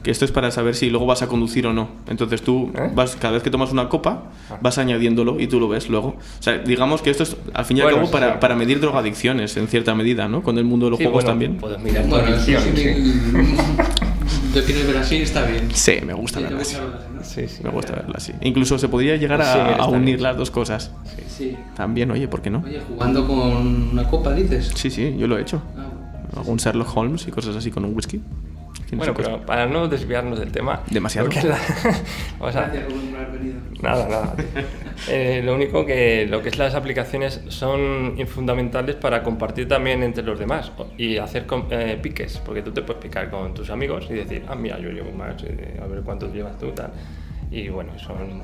Que 0.01 0.11
esto 0.11 0.23
es 0.25 0.31
para 0.31 0.51
saber 0.51 0.75
si 0.75 0.89
luego 0.91 1.05
vas 1.07 1.21
a 1.23 1.27
conducir 1.27 1.65
o 1.65 1.73
no. 1.73 1.89
Entonces 2.07 2.41
tú 2.43 2.71
¿Eh? 2.75 2.91
vas, 2.93 3.15
cada 3.15 3.33
vez 3.35 3.43
que 3.43 3.49
tomas 3.49 3.71
una 3.71 3.89
copa, 3.89 4.25
vas 4.61 4.77
añadiéndolo 4.77 5.39
y 5.39 5.47
tú 5.47 5.59
lo 5.59 5.67
ves 5.67 5.89
luego. 5.89 6.09
O 6.09 6.43
sea, 6.43 6.57
digamos 6.59 7.01
que 7.01 7.09
esto 7.09 7.23
es 7.23 7.35
al 7.53 7.65
fin 7.65 7.77
y 7.77 7.79
al 7.81 7.85
Bueno, 7.85 7.97
cabo 7.97 8.07
sí, 8.07 8.13
para, 8.13 8.33
sí. 8.33 8.37
para 8.39 8.55
medir 8.55 8.79
drogadicciones 8.79 9.57
en 9.57 9.67
cierta 9.67 9.95
medida, 9.95 10.27
¿no? 10.27 10.43
Con 10.43 10.57
el 10.59 10.63
mundo 10.65 10.85
de 10.87 10.89
los 10.91 10.97
Sí, 10.99 11.05
juegos 11.05 11.23
bueno, 11.23 11.29
también. 11.31 11.57
Puedes 11.57 11.79
mirar 11.79 12.05
Bueno, 12.07 12.39
sí, 12.39 12.55
¿Lo 14.55 14.63
quieres 14.63 14.87
ver 14.87 14.97
así? 14.97 15.17
Está 15.17 15.43
bien. 15.45 15.69
Sí, 15.73 15.99
me 16.05 16.13
gusta 16.13 16.39
Sí, 16.39 16.45
te 16.45 16.49
verlo 16.53 16.61
así. 16.61 16.77
¿no? 16.77 17.23
Sí, 17.23 17.47
sí. 17.47 17.63
Me 17.63 17.69
gusta 17.69 17.93
verlo 17.93 18.13
así. 18.15 18.33
Incluso 18.41 18.77
se 18.79 18.87
podría 18.87 19.15
llegar 19.17 19.41
a, 19.41 19.53
Sí, 19.53 19.59
a 19.79 19.85
unir 19.87 20.03
bien. 20.17 20.23
las 20.23 20.37
dos 20.37 20.51
cosas. 20.51 20.91
Sí. 21.27 21.55
También, 21.75 22.09
oye, 22.11 22.27
¿por 22.27 22.41
qué 22.41 22.49
no? 22.49 22.63
Oye, 22.65 22.81
jugando 22.87 23.27
con 23.27 23.89
una 23.91 24.07
copa, 24.09 24.33
dices. 24.33 24.71
Sí, 24.75 24.89
sí, 24.89 25.15
yo 25.17 25.27
lo 25.27 25.37
he 25.37 25.41
hecho. 25.41 25.61
Ah, 25.77 26.37
Algún 26.37 26.57
Sherlock 26.57 26.95
Holmes 26.97 27.27
y 27.27 27.31
cosas 27.31 27.55
así 27.55 27.71
con 27.71 27.85
un 27.85 27.95
whisky. 27.95 28.21
Bueno, 28.91 29.13
cosa. 29.13 29.29
pero 29.29 29.45
para 29.45 29.65
no 29.65 29.87
desviarnos 29.87 30.39
del 30.39 30.51
tema. 30.51 30.81
Demasiado. 30.89 31.27
la- 31.27 31.57
vamos 32.39 32.55
a- 32.55 32.61
Gracias, 32.61 32.85
Rubén, 32.85 33.07
por 33.11 33.19
haber 33.19 33.39
venido. 33.39 33.55
Nada, 33.81 34.07
nada. 34.07 34.35
Eh, 35.09 35.41
lo 35.43 35.55
único 35.55 35.85
que 35.85 36.25
lo 36.29 36.41
que 36.41 36.49
es 36.49 36.57
las 36.57 36.73
aplicaciones 36.75 37.41
son 37.49 38.15
fundamentales 38.27 38.95
para 38.95 39.23
compartir 39.23 39.67
también 39.67 40.01
entre 40.03 40.23
los 40.23 40.39
demás 40.39 40.71
y 40.97 41.17
hacer 41.17 41.45
eh, 41.69 41.97
piques, 42.01 42.41
porque 42.45 42.61
tú 42.61 42.71
te 42.71 42.81
puedes 42.81 43.01
picar 43.03 43.29
con 43.29 43.53
tus 43.53 43.69
amigos 43.69 44.07
y 44.09 44.13
decir, 44.13 44.43
ah, 44.47 44.55
mira, 44.55 44.79
yo 44.79 44.89
llevo 44.89 45.11
más, 45.11 45.41
eh, 45.43 45.79
a 45.83 45.87
ver 45.87 46.01
cuántos 46.01 46.33
llevas 46.33 46.57
tú, 46.57 46.71
tal. 46.71 46.91
Y 47.51 47.69
bueno, 47.69 47.91
son... 47.99 48.43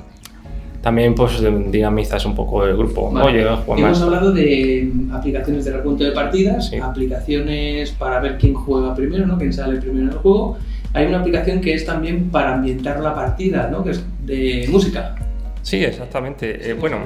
También 0.82 1.14
pues 1.14 1.40
dinamizas 1.70 2.24
un 2.26 2.34
poco 2.34 2.66
el 2.66 2.76
grupo. 2.76 3.10
Vale. 3.12 3.28
Oye, 3.28 3.40
Hemos 3.42 3.78
más. 3.80 4.02
hablado 4.02 4.32
de 4.32 4.90
aplicaciones 5.12 5.64
de 5.64 5.76
recuento 5.76 6.02
de 6.02 6.10
partidas, 6.10 6.68
Sí. 6.70 6.76
aplicaciones 6.76 7.92
para 7.92 8.18
ver 8.18 8.36
quién 8.36 8.54
juega 8.54 8.92
primero, 8.94 9.24
¿no? 9.26 9.38
quién 9.38 9.52
sale 9.52 9.80
primero 9.80 10.06
en 10.06 10.12
el 10.12 10.18
juego. 10.18 10.58
Hay 10.92 11.06
una 11.06 11.20
aplicación 11.20 11.60
que 11.60 11.74
es 11.74 11.86
también 11.86 12.30
para 12.30 12.54
ambientar 12.54 12.98
la 13.00 13.14
partida, 13.14 13.68
¿no? 13.70 13.84
que 13.84 13.90
es 13.92 14.04
de 14.26 14.66
música. 14.70 15.14
Sí, 15.62 15.84
exactamente. 15.84 16.70
Eh, 16.70 16.74
bueno, 16.74 16.98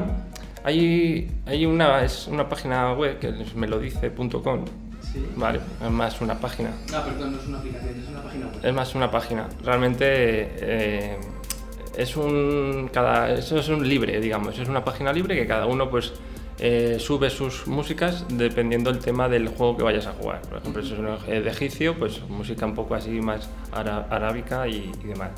hay, 0.65 1.31
hay 1.47 1.67
una, 1.67 2.03
es 2.03 2.27
una 2.27 2.49
página 2.49 2.93
web 2.95 3.19
que 3.19 3.29
es 3.29 3.55
melodice.com. 3.55 4.65
Sí. 5.01 5.25
Vale, 5.37 5.61
es 5.85 5.91
más 5.91 6.21
una 6.21 6.39
página. 6.39 6.71
Ah, 6.93 7.05
perdón, 7.05 7.33
no 7.33 7.39
es 7.39 7.47
una 7.47 7.59
aplicación, 7.59 8.01
es 8.03 8.09
una 8.09 8.23
página 8.23 8.47
web. 8.47 8.61
Es 8.63 8.75
más 8.75 8.95
una 8.95 9.11
página. 9.11 9.49
Realmente 9.63 10.05
eh, 10.09 11.17
es 11.97 12.17
un 12.17 12.91
cada 12.93 13.31
eso 13.31 13.59
es 13.59 13.69
un 13.69 13.89
libre, 13.89 14.21
digamos. 14.21 14.59
Es 14.59 14.69
una 14.69 14.85
página 14.85 15.13
libre 15.13 15.37
que 15.37 15.47
cada 15.47 15.67
uno 15.67 15.89
pues 15.89 16.13
eh, 16.59 16.97
sube 16.99 17.29
sus 17.31 17.67
músicas 17.67 18.25
dependiendo 18.29 18.91
del 18.93 19.01
tema 19.03 19.29
del 19.29 19.49
juego 19.49 19.77
que 19.77 19.83
vayas 19.83 20.07
a 20.07 20.13
jugar. 20.13 20.41
Por 20.43 20.59
ejemplo, 20.59 20.83
si 20.83 20.93
es 20.95 20.99
un 20.99 21.07
de 21.27 21.49
egipcio, 21.51 21.99
pues 21.99 22.21
música 22.29 22.65
un 22.67 22.75
poco 22.75 22.95
así 22.95 23.11
más 23.21 23.49
ara- 23.73 24.07
arábica 24.11 24.67
y, 24.69 24.91
y 25.05 25.07
demás. 25.07 25.31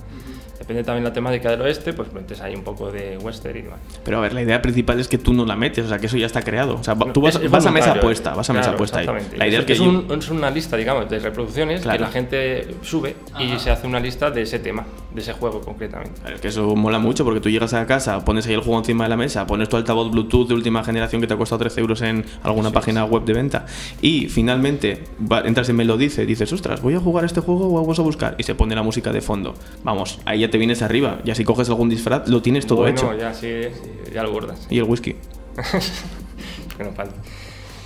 Depende 0.58 0.82
también 0.82 1.04
la 1.04 1.12
temática 1.12 1.50
del 1.50 1.60
oeste, 1.62 1.92
pues 1.92 2.12
metes 2.12 2.40
ahí 2.40 2.54
un 2.54 2.64
poco 2.64 2.90
de 2.90 3.16
western 3.18 3.56
y 3.58 3.62
demás. 3.62 3.78
Pero 4.04 4.18
a 4.18 4.20
ver, 4.20 4.32
la 4.34 4.42
idea 4.42 4.60
principal 4.60 4.98
es 4.98 5.06
que 5.06 5.16
tú 5.16 5.32
no 5.32 5.46
la 5.46 5.54
metes, 5.54 5.84
o 5.86 5.88
sea, 5.88 5.98
que 5.98 6.06
eso 6.06 6.16
ya 6.16 6.26
está 6.26 6.42
creado. 6.42 6.74
O 6.76 6.84
sea, 6.84 6.94
No, 6.96 7.06
tú 7.12 7.20
vas, 7.20 7.36
es- 7.36 7.42
es 7.42 7.50
vas 7.50 7.64
a 7.64 7.70
mesa 7.70 7.86
voluntario, 7.86 8.02
puesta, 8.02 8.34
vas 8.34 8.50
a 8.50 8.52
mesa 8.52 8.62
claro, 8.64 8.78
puesta 8.78 8.98
ahí. 8.98 9.04
exactamente. 9.04 9.36
La 9.38 9.46
idea 9.46 9.60
es 9.60 9.64
que 9.66 9.72
es, 9.74 9.78
yo- 9.78 9.84
un- 9.88 10.12
es 10.18 10.28
una 10.30 10.50
lista, 10.50 10.76
digamos, 10.76 11.08
de 11.08 11.18
reproducciones 11.20 11.82
Claro. 11.82 11.96
que 11.98 12.02
la 12.04 12.10
gente 12.10 12.74
sube 12.82 13.14
y 13.38 13.50
Ajá. 13.52 13.58
se 13.60 13.70
hace 13.70 13.86
una 13.86 14.00
lista 14.00 14.30
de 14.32 14.42
ese 14.42 14.58
tema, 14.58 14.84
de 15.14 15.20
ese 15.20 15.32
juego 15.32 15.60
concretamente. 15.60 16.20
Claro, 16.20 16.40
que 16.40 16.48
eso 16.48 16.74
mola 16.74 16.98
mucho 16.98 17.24
porque 17.24 17.40
tú 17.40 17.50
llegas 17.50 17.72
a 17.74 17.86
casa, 17.86 18.24
pones 18.24 18.46
ahí 18.48 18.54
el 18.54 18.60
juego 18.60 18.78
encima 18.78 19.04
de 19.04 19.10
la 19.10 19.16
mesa, 19.16 19.46
pones 19.46 19.68
tu 19.68 19.76
altavoz 19.76 20.10
Bluetooth 20.10 20.48
de 20.48 20.54
última 20.54 20.82
generación 20.82 21.07
que 21.20 21.26
te 21.26 21.34
ha 21.34 21.36
costado 21.36 21.58
13 21.60 21.80
euros 21.80 22.02
en 22.02 22.24
alguna 22.42 22.70
página 22.70 23.04
web 23.04 23.24
de 23.24 23.32
venta 23.32 23.66
y 24.02 24.28
finalmente 24.28 25.04
va- 25.20 25.40
entras 25.40 25.68
en 25.68 25.76
Melodice 25.76 26.22
y 26.22 26.26
dices, 26.26 26.52
ostras, 26.52 26.80
voy 26.82 26.94
a 26.94 27.00
jugar 27.00 27.24
este 27.24 27.40
juego 27.40 27.68
o 27.72 27.80
vamos 27.80 27.98
a 27.98 28.02
buscar 28.02 28.34
y 28.38 28.42
se 28.42 28.54
pone 28.54 28.74
la 28.74 28.82
música 28.82 29.12
de 29.12 29.20
fondo. 29.20 29.54
Vamos, 29.84 30.20
ahí 30.24 30.40
ya 30.40 30.50
te 30.50 30.58
vienes 30.58 30.82
arriba, 30.82 31.18
ya 31.24 31.34
si 31.34 31.44
coges 31.44 31.68
algún 31.68 31.88
disfraz 31.88 32.28
lo 32.28 32.42
tienes 32.42 32.66
todo 32.66 32.78
bueno, 32.80 32.96
hecho. 32.98 33.16
ya 33.16 33.32
sí, 33.34 33.48
sí, 33.72 34.12
ya 34.14 34.22
lo 34.22 34.32
gordas. 34.32 34.66
Y 34.70 34.78
el 34.78 34.84
whisky. 34.84 35.16
que 36.76 36.84
no 36.84 36.92
falta. 36.92 37.14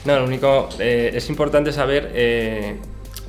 No, 0.05 0.17
lo 0.19 0.25
único, 0.25 0.69
eh, 0.79 1.12
es 1.14 1.29
importante 1.31 1.73
saber, 1.73 2.11
eh, 2.14 2.76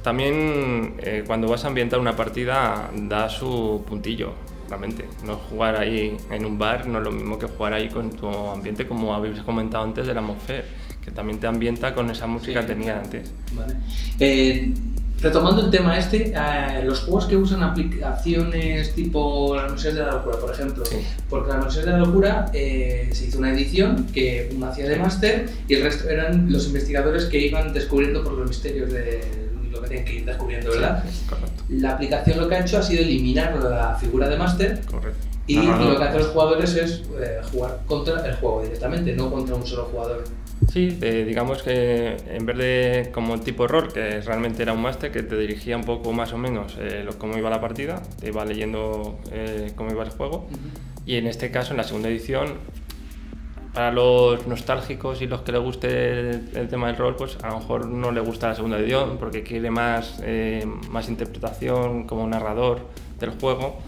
también 0.02 0.96
eh, 1.00 1.24
cuando 1.26 1.48
vas 1.48 1.64
a 1.66 1.68
ambientar 1.68 2.00
una 2.00 2.16
partida, 2.16 2.90
da 2.96 3.30
su 3.30 3.84
puntillo, 3.88 4.34
realmente. 4.70 5.05
No 5.25 5.36
jugar 5.36 5.75
ahí 5.77 6.15
en 6.32 6.46
un 6.46 6.58
bar 6.58 6.88
no 6.88 7.00
es 7.00 7.03
lo 7.03 7.12
mismo 7.12 7.38
que 7.39 7.48
jugar 7.48 7.74
ahí 7.74 7.89
con 7.89 8.12
tu 8.12 8.27
ambiente, 8.27 8.88
como 8.88 9.13
habéis 9.13 9.39
comentado 9.41 9.84
antes, 9.84 10.08
del 10.08 10.17
atmósfera, 10.17 10.63
que 11.03 11.12
también 11.12 11.39
te 11.39 11.48
ambienta 11.48 11.93
con 11.93 12.10
esa 12.10 12.27
música 12.27 12.62
que 12.62 12.67
tenía 12.67 13.00
antes. 13.00 13.32
Vale. 13.53 13.75
Eh, 14.20 14.74
retomando 15.22 15.63
el 15.63 15.72
tema 15.72 15.98
este, 15.98 16.34
eh, 16.36 16.84
los 16.84 17.01
juegos 17.01 17.27
que 17.27 17.38
usan 17.38 17.63
aplicaciones 17.63 18.93
tipo 18.93 19.55
las 19.55 19.72
noches 19.72 19.96
de 19.96 20.01
la 20.01 20.12
locura, 20.12 20.38
por 20.38 20.51
ejemplo, 20.51 20.86
Sí. 20.86 20.98
porque 21.29 21.50
las 21.51 21.63
noches 21.63 21.86
de 21.86 21.91
la 21.91 21.98
locura 22.00 22.46
eh, 22.53 23.10
se 23.13 23.27
hizo 23.27 23.39
una 23.39 23.51
edición 23.53 24.08
que 24.13 24.51
uno 24.55 24.67
hacía 24.67 24.88
de 24.89 24.98
máster 24.98 25.50
y 25.67 25.75
el 25.75 25.84
resto 25.84 26.10
eran 26.10 26.51
los 26.51 26.67
investigadores 26.67 27.25
que 27.25 27.39
iban 27.39 27.74
descubriendo 27.74 28.24
por 28.24 28.34
los 28.34 28.50
misterios 28.50 28.91
de 28.91 29.22
lo 29.74 29.82
que 29.82 30.13
ir 30.13 30.25
descubriendo, 30.25 30.72
¿verdad? 30.72 31.03
Sí, 31.10 31.25
correcto, 31.30 31.63
La 31.70 31.92
aplicación 31.94 32.39
lo 32.39 32.48
que 32.48 32.56
ha 32.56 32.60
hecho 32.62 32.77
ha 32.77 32.82
sido 32.84 33.01
eliminar 33.01 33.56
la 33.58 33.96
figura 34.00 34.27
de 34.30 34.38
máster 34.38 34.82
correcto. 34.89 35.25
y 35.48 35.56
No, 35.58 35.75
no, 35.77 35.89
lo 35.92 35.98
que 35.98 36.03
hacen 36.03 36.20
los 36.20 36.27
jugadores 36.30 36.75
es 36.75 37.03
eh, 37.20 37.39
jugar 37.51 37.82
contra 37.86 38.25
el 38.27 38.36
juego 38.36 38.62
directamente, 38.63 39.13
no 39.13 39.32
contra 39.32 39.56
un 39.56 39.65
solo 39.65 39.86
jugador. 39.86 40.24
Sí, 40.72 40.98
eh, 41.01 41.25
digamos 41.27 41.62
que 41.62 42.15
en 42.30 42.46
vez 42.46 42.58
de 42.58 43.10
como 43.13 43.38
tipo 43.42 43.68
rol, 43.68 43.92
que 43.92 44.22
realmente 44.22 44.63
era 44.63 44.72
un 44.72 44.82
máster 44.82 45.12
que 45.12 45.22
te 45.22 45.36
dirigía 45.38 45.75
un 45.75 45.84
poco 45.84 46.13
más 46.13 46.32
o 46.32 46.38
menos 46.38 46.77
eh, 46.80 47.03
lo- 47.03 47.18
cómo 47.18 47.38
iba 47.38 47.50
la 47.50 47.60
partida, 47.60 48.01
te 48.22 48.27
iba 48.30 48.46
leyendo 48.46 49.20
eh, 49.32 49.74
cómo 49.75 49.92
iba 49.92 50.03
el 50.03 50.12
juego. 50.12 50.48
Y 51.06 51.18
en 51.18 51.27
este 51.27 51.51
caso, 51.51 51.72
en 51.72 51.77
la 51.77 51.84
segunda 51.84 52.08
edición, 52.08 52.53
para 53.74 53.92
los 53.92 54.46
nostálgicos 54.48 55.22
y 55.22 55.27
los 55.27 55.42
que 55.42 55.51
les 55.51 55.62
guste 55.62 56.20
el, 56.20 56.50
el 56.53 56.68
tema 56.68 56.88
del 56.88 56.98
rol, 56.98 57.15
pues 57.15 57.38
a 57.42 57.50
lo 57.50 57.60
mejor 57.60 57.88
no 57.88 58.12
le 58.12 58.22
gusta 58.22 58.50
la 58.50 58.56
segunda 58.56 58.77
edición 58.77 59.18
porque 59.18 59.44
quiere 59.44 59.72
más, 59.72 60.20
eh, 60.24 60.65
más 60.89 61.10
interpretación 61.10 62.06
como 62.06 62.27
narrador 62.27 62.82
del 63.20 63.32
juego. 63.32 63.80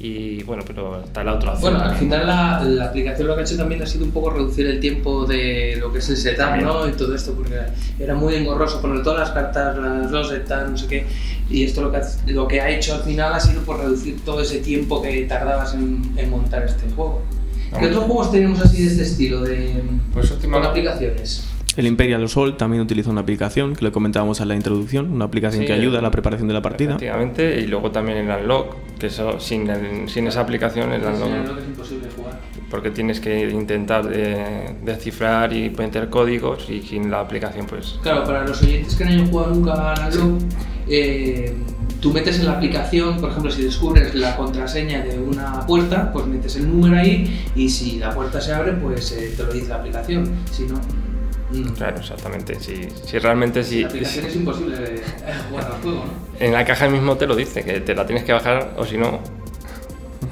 Y 0.00 0.42
bueno, 0.42 0.64
pero 0.66 1.04
está 1.04 1.22
la 1.22 1.34
otra 1.34 1.52
opción. 1.52 1.72
Bueno, 1.74 1.88
al 1.88 1.96
final 1.96 2.26
la, 2.26 2.64
la 2.64 2.86
aplicación 2.86 3.28
lo 3.28 3.34
que 3.36 3.42
ha 3.42 3.44
hecho 3.44 3.56
también 3.56 3.80
ha 3.80 3.86
sido 3.86 4.04
un 4.04 4.10
poco 4.10 4.30
reducir 4.30 4.66
el 4.66 4.80
tiempo 4.80 5.24
de 5.24 5.76
lo 5.78 5.92
que 5.92 5.98
es 5.98 6.08
el 6.10 6.16
setup, 6.16 6.56
¿no? 6.60 6.88
Y 6.88 6.92
todo 6.92 7.14
esto, 7.14 7.32
porque 7.32 7.60
era 7.98 8.14
muy 8.14 8.34
engorroso 8.34 8.80
poner 8.80 9.04
todas 9.04 9.20
las 9.20 9.30
cartas, 9.30 9.76
las 9.78 10.10
dos 10.10 10.30
setups, 10.30 10.70
no 10.70 10.76
sé 10.76 10.86
qué. 10.88 11.06
Y 11.48 11.62
esto 11.62 11.80
lo 11.80 11.92
que, 11.92 11.98
ha, 11.98 12.02
lo 12.26 12.48
que 12.48 12.60
ha 12.60 12.70
hecho 12.70 12.94
al 12.94 13.02
final 13.02 13.34
ha 13.34 13.40
sido 13.40 13.62
por 13.62 13.78
reducir 13.78 14.24
todo 14.24 14.40
ese 14.40 14.58
tiempo 14.58 15.00
que 15.00 15.22
tardabas 15.26 15.74
en, 15.74 16.12
en 16.16 16.28
montar 16.28 16.64
este 16.64 16.90
juego. 16.90 17.22
¿Qué 17.78 17.86
otros 17.86 18.04
juegos 18.04 18.30
tenemos 18.32 18.60
así 18.60 18.82
de 18.84 18.90
este 18.90 19.02
estilo, 19.02 19.40
de, 19.42 19.82
Pues 20.12 20.26
con 20.28 20.36
últimamente- 20.36 20.68
aplicaciones? 20.68 21.48
El 21.76 21.88
Imperial 21.88 22.22
Assault 22.22 22.56
también 22.56 22.80
utiliza 22.84 23.10
una 23.10 23.22
aplicación 23.22 23.74
que 23.74 23.84
le 23.84 23.90
comentábamos 23.90 24.40
en 24.40 24.46
la 24.46 24.54
introducción, 24.54 25.12
una 25.12 25.24
aplicación 25.24 25.62
Sí, 25.62 25.66
que 25.66 25.72
ayuda 25.72 25.98
a 25.98 26.02
la 26.02 26.06
el- 26.06 26.12
preparación 26.12 26.46
de 26.46 26.54
la 26.54 26.62
partida. 26.62 26.90
Efectivamente, 26.90 27.60
y 27.60 27.66
luego 27.66 27.90
también 27.90 28.18
el 28.18 28.30
Unlock, 28.30 28.76
que 28.96 29.08
eso, 29.08 29.40
sin, 29.40 29.68
el- 29.68 30.08
sin 30.08 30.28
esa 30.28 30.42
aplicación, 30.42 30.92
el 30.92 31.02
Unlock, 31.02 31.58
es 31.58 31.66
imposible 31.66 32.06
jugar. 32.16 32.38
porque 32.70 32.92
tienes 32.92 33.18
que 33.18 33.50
intentar 33.50 34.08
de- 34.08 34.76
descifrar 34.84 35.52
y 35.52 35.68
meter 35.70 36.08
códigos 36.10 36.70
y 36.70 36.80
sin 36.80 37.10
la 37.10 37.18
aplicación, 37.20 37.66
pues 37.66 37.98
Claro, 38.02 38.22
para 38.22 38.46
los 38.46 38.62
oyentes 38.62 38.94
que 38.94 39.04
no 39.06 39.10
hayan 39.10 39.26
jugado 39.28 39.54
nunca 39.54 39.92
al 39.94 40.16
Unlock, 40.16 40.42
eh, 40.88 41.54
tú 42.04 42.12
metes 42.12 42.38
en 42.38 42.44
la 42.44 42.52
aplicación, 42.52 43.18
por 43.18 43.30
ejemplo, 43.30 43.50
si 43.50 43.62
descubres 43.62 44.14
la 44.14 44.36
contraseña 44.36 45.02
de 45.02 45.18
una 45.18 45.66
puerta, 45.66 46.12
pues 46.12 46.26
metes 46.26 46.54
el 46.56 46.68
número 46.68 46.98
ahí 46.98 47.48
y 47.56 47.70
si 47.70 47.98
la 47.98 48.14
puerta 48.14 48.42
se 48.42 48.52
abre, 48.52 48.72
pues 48.72 49.10
eh, 49.12 49.32
te 49.34 49.42
lo 49.42 49.50
dice 49.50 49.68
la 49.68 49.76
aplicación. 49.76 50.30
Si 50.52 50.64
no, 50.64 50.74
mm. 50.74 51.72
Claro, 51.76 51.96
exactamente. 51.96 52.60
Si, 52.60 52.86
si 53.06 53.18
realmente 53.18 53.64
si, 53.64 53.80
la 53.80 53.88
aplicación 53.88 54.26
es 54.26 54.36
imposible 54.36 54.76
eh, 54.84 55.02
jugar 55.48 55.64
al 55.64 55.80
juego, 55.80 56.04
¿no? 56.04 56.44
en 56.44 56.52
la 56.52 56.62
caja 56.66 56.90
mismo 56.90 57.16
te 57.16 57.26
lo 57.26 57.34
dice, 57.34 57.64
que 57.64 57.80
te 57.80 57.94
la 57.94 58.04
tienes 58.04 58.24
que 58.24 58.34
bajar 58.34 58.74
o 58.76 58.84
si 58.84 58.98
no, 58.98 59.20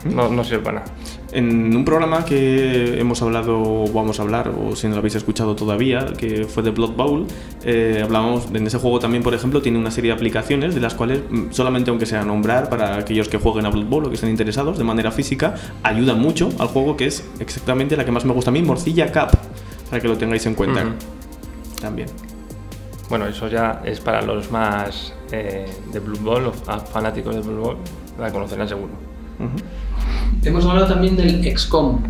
no, 0.04 0.28
no 0.28 0.44
sirve 0.44 0.64
para 0.64 0.80
nada. 0.80 0.92
En 1.34 1.74
un 1.74 1.82
programa 1.86 2.26
que 2.26 3.00
hemos 3.00 3.22
hablado, 3.22 3.58
o 3.58 3.90
vamos 3.90 4.20
a 4.20 4.22
hablar, 4.22 4.50
o 4.50 4.76
si 4.76 4.86
no 4.86 4.92
lo 4.92 4.98
habéis 4.98 5.14
escuchado 5.14 5.56
todavía, 5.56 6.12
que 6.18 6.44
fue 6.44 6.62
de 6.62 6.70
Blood 6.72 6.90
Bowl, 6.92 7.26
eh, 7.64 8.02
hablábamos, 8.04 8.48
en 8.52 8.66
ese 8.66 8.76
juego 8.76 8.98
también, 8.98 9.22
por 9.22 9.32
ejemplo, 9.32 9.62
tiene 9.62 9.78
una 9.78 9.90
serie 9.90 10.10
de 10.10 10.16
aplicaciones 10.16 10.74
de 10.74 10.82
las 10.82 10.92
cuales, 10.94 11.20
mm, 11.30 11.44
solamente 11.50 11.88
aunque 11.90 12.04
sea 12.04 12.22
nombrar 12.22 12.68
para 12.68 12.96
aquellos 12.98 13.30
que 13.30 13.38
jueguen 13.38 13.64
a 13.64 13.70
Blood 13.70 13.86
Bowl 13.86 14.04
o 14.04 14.08
que 14.10 14.16
estén 14.16 14.28
interesados 14.28 14.76
de 14.76 14.84
manera 14.84 15.10
física, 15.10 15.54
ayuda 15.82 16.14
mucho 16.14 16.50
al 16.58 16.68
juego 16.68 16.98
que 16.98 17.06
es 17.06 17.26
exactamente 17.40 17.96
la 17.96 18.04
que 18.04 18.12
más 18.12 18.26
me 18.26 18.34
gusta 18.34 18.50
a 18.50 18.52
mí, 18.52 18.60
Morcilla 18.60 19.10
Cup, 19.10 19.38
para 19.88 20.02
que 20.02 20.08
lo 20.08 20.18
tengáis 20.18 20.44
en 20.44 20.54
cuenta 20.54 20.82
también. 21.80 22.08
Bueno, 23.08 23.26
eso 23.26 23.48
ya 23.48 23.80
es 23.86 24.00
para 24.00 24.20
los 24.20 24.50
más 24.50 25.14
eh, 25.30 25.66
de 25.90 25.98
Ball, 25.98 26.44
los 26.44 26.56
fa- 26.56 26.80
fanáticos 26.80 27.34
de 27.34 27.40
Blue 27.40 27.56
Ball, 27.62 27.76
la 28.18 28.30
conocerán 28.30 28.68
seguro. 28.68 28.90
Hemos 30.44 30.64
hablado 30.64 30.88
también 30.88 31.16
del 31.16 31.44
XCOM, 31.56 32.02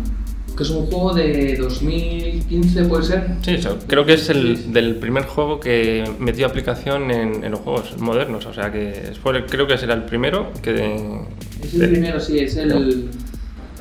que 0.57 0.63
es 0.63 0.69
un 0.69 0.85
juego 0.87 1.13
de 1.13 1.55
2015, 1.57 2.85
¿puede 2.85 3.03
ser? 3.03 3.27
Sí, 3.41 3.51
eso, 3.51 3.77
creo 3.87 4.05
que 4.05 4.13
es 4.13 4.29
el 4.29 4.73
del 4.73 4.95
primer 4.95 5.23
juego 5.25 5.59
que 5.59 6.03
metió 6.19 6.45
aplicación 6.47 7.11
en, 7.11 7.43
en 7.43 7.51
los 7.51 7.59
juegos 7.59 7.97
modernos, 7.99 8.45
o 8.45 8.53
sea 8.53 8.71
que 8.71 9.13
fue 9.21 9.45
creo 9.45 9.67
que 9.67 9.77
será 9.77 9.93
el 9.93 10.03
primero 10.03 10.51
que... 10.61 11.19
Es 11.61 11.73
el 11.75 11.89
primero, 11.89 12.19
sí, 12.19 12.39
es 12.39 12.55
el, 12.57 13.09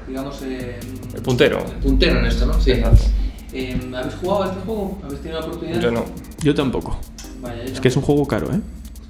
digamos, 0.07 0.43
eh, 0.43 0.79
El 1.15 1.23
puntero. 1.23 1.59
el 1.59 1.83
puntero 1.83 2.19
en 2.21 2.27
esto, 2.27 2.47
¿no? 2.47 2.61
Sí. 2.61 2.73
Exacto. 2.73 3.05
Eh, 3.55 3.79
¿Habéis 3.95 4.15
jugado 4.15 4.43
a 4.45 4.47
este 4.47 4.61
juego? 4.65 4.99
¿Habéis 5.05 5.21
tenido 5.21 5.41
la 5.41 5.47
oportunidad? 5.47 5.81
Yo 5.81 5.91
no. 5.91 6.05
Yo 6.43 6.55
tampoco. 6.55 6.99
Vaya, 7.43 7.65
yo 7.67 7.73
Es 7.73 7.81
que 7.81 7.89
es 7.89 7.97
un 7.97 8.03
juego 8.03 8.27
caro, 8.27 8.47
¿eh? 8.53 8.61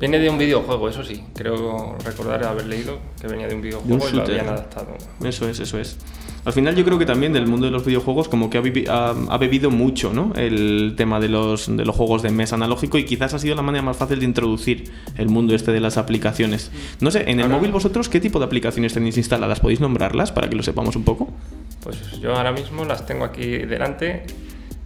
Viene 0.03 0.19
de 0.19 0.29
un 0.29 0.37
videojuego, 0.37 0.89
eso 0.89 1.05
sí. 1.05 1.23
Creo 1.33 1.97
recordar 2.05 2.43
haber 2.45 2.67
leído 2.67 2.99
que 3.21 3.29
venía 3.29 3.47
de 3.47 3.55
un 3.55 3.63
videojuego 3.63 4.09
y 4.09 4.13
lo 4.17 4.23
habían 4.25 4.49
adaptado. 4.49 4.89
Eso 5.25 5.49
es, 5.49 5.61
eso 5.61 5.79
es. 5.79 5.97
Al 6.45 6.53
final 6.53 6.75
yo 6.75 6.85
creo 6.85 6.99
que 6.99 7.07
también 7.07 7.33
del 7.33 7.47
mundo 7.47 7.67
de 7.67 7.71
los 7.73 7.85
videojuegos 7.85 8.29
como 8.29 8.51
que 8.51 8.59
ha, 8.59 8.63
ha- 8.93 9.15
ha 9.31 9.39
bebido 9.39 9.71
mucho, 9.71 10.13
¿no? 10.13 10.33
El 10.35 10.95
tema 10.97 11.21
de 11.21 11.29
los, 11.29 11.69
de 11.77 11.85
los 11.85 11.95
juegos 11.95 12.21
de 12.23 12.33
mesa 12.33 12.57
analógico 12.57 12.99
y 12.99 13.05
quizás 13.05 13.33
ha 13.35 13.39
sido 13.39 13.55
la 13.55 13.63
manera 13.63 13.83
más 13.85 13.97
fácil 13.97 14.19
de 14.19 14.25
introducir 14.25 14.91
el 15.17 15.29
mundo 15.29 15.55
este 15.55 15.71
de 15.71 15.79
las 15.79 15.97
aplicaciones. 15.99 16.73
No 17.01 17.13
sé, 17.13 17.31
en 17.31 17.39
el 17.39 17.45
Ahora- 17.45 17.59
móvil 17.59 17.71
vosotros, 17.71 18.09
¿qué 18.09 18.19
tipo 18.19 18.41
de 18.41 18.47
aplicaciones 18.47 18.93
tenéis 18.93 19.17
instaladas? 19.19 19.61
¿Podéis 19.61 19.79
nombrarlas 19.79 20.33
para 20.33 20.51
que 20.51 20.57
lo 20.57 20.65
sepamos 20.65 20.97
un 20.97 21.05
poco? 21.05 21.31
Pues 21.85 22.21
yo 22.21 22.35
ahora 22.35 22.51
mismo 22.51 22.85
las 22.85 23.07
tengo 23.07 23.25
aquí 23.25 23.47
delante. 23.59 24.25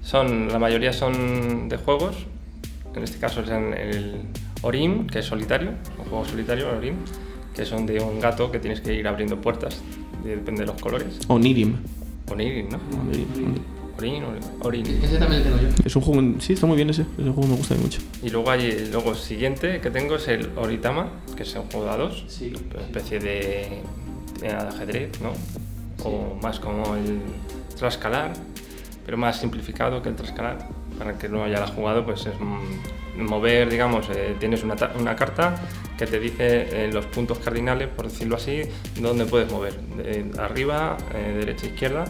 Son, 0.02 0.48
la 0.52 0.58
mayoría 0.58 0.92
son 0.92 1.70
de 1.70 1.78
juegos. 1.78 2.16
En 2.94 3.02
este 3.02 3.16
caso 3.18 3.40
es 3.40 3.48
en 3.48 3.72
el 3.72 4.20
Orim, 4.66 5.06
que 5.06 5.20
es 5.20 5.24
solitario, 5.26 5.70
un 5.98 6.04
juego 6.06 6.24
solitario, 6.24 6.68
Orim, 6.76 6.96
que 7.54 7.64
son 7.64 7.86
de 7.86 8.00
un 8.00 8.20
gato 8.20 8.50
que 8.50 8.58
tienes 8.58 8.80
que 8.80 8.92
ir 8.94 9.06
abriendo 9.06 9.40
puertas, 9.40 9.80
de- 10.24 10.36
depende 10.36 10.62
de 10.62 10.66
los 10.66 10.80
colores. 10.80 11.18
O 11.28 11.38
Nirim. 11.38 11.76
Onirim, 12.30 12.68
¿no? 12.68 12.78
Orin, 13.98 14.22
Orin. 14.60 14.86
Ese 15.02 15.16
también 15.18 15.42
lo 15.42 15.56
tengo 15.56 15.62
yo. 15.62 15.68
Es 15.84 15.96
un 15.96 16.02
juego... 16.02 16.34
Sí, 16.40 16.52
está 16.52 16.66
muy 16.66 16.76
bien 16.76 16.90
ese. 16.90 17.02
Ese 17.18 17.30
juego 17.30 17.46
me 17.48 17.56
gusta 17.56 17.74
mucho. 17.76 18.00
Y 18.22 18.28
luego 18.28 18.50
hay, 18.50 18.88
luego 18.92 19.12
el 19.12 19.16
siguiente 19.16 19.80
que 19.80 19.90
tengo 19.90 20.16
es 20.16 20.28
el 20.28 20.50
Oritama, 20.56 21.08
que 21.36 21.44
es 21.44 21.54
un 21.54 21.62
juego 21.70 21.86
de 21.86 21.90
a 21.92 21.96
dos, 21.96 22.24
Sí. 22.28 22.52
una 22.74 22.82
especie 22.82 23.18
de, 23.20 23.80
de 24.40 24.48
ajedrez, 24.50 25.18
¿no? 25.22 25.32
O 26.04 26.34
más 26.42 26.60
como 26.60 26.94
el 26.96 27.20
trascalar, 27.78 28.34
pero 29.06 29.16
más 29.16 29.40
simplificado 29.40 30.02
que 30.02 30.10
el 30.10 30.16
trascalar. 30.16 30.68
Para 30.98 31.12
el 31.12 31.16
que 31.18 31.28
no 31.30 31.42
haya 31.44 31.66
jugado, 31.66 32.04
pues 32.04 32.26
es 32.26 32.34
mover, 33.16 33.68
digamos, 33.70 34.08
eh, 34.10 34.36
tienes 34.38 34.62
una, 34.62 34.74
una 34.98 35.16
carta 35.16 35.54
que 35.96 36.06
te 36.06 36.18
dice 36.20 36.84
eh, 36.86 36.90
los 36.92 37.06
puntos 37.06 37.38
cardinales, 37.38 37.88
por 37.88 38.06
decirlo 38.08 38.36
así, 38.36 38.62
dónde 39.00 39.24
puedes 39.26 39.50
mover. 39.50 39.74
Arriba, 40.38 40.96
eh, 41.14 41.36
derecha, 41.40 41.66
izquierda, 41.66 42.04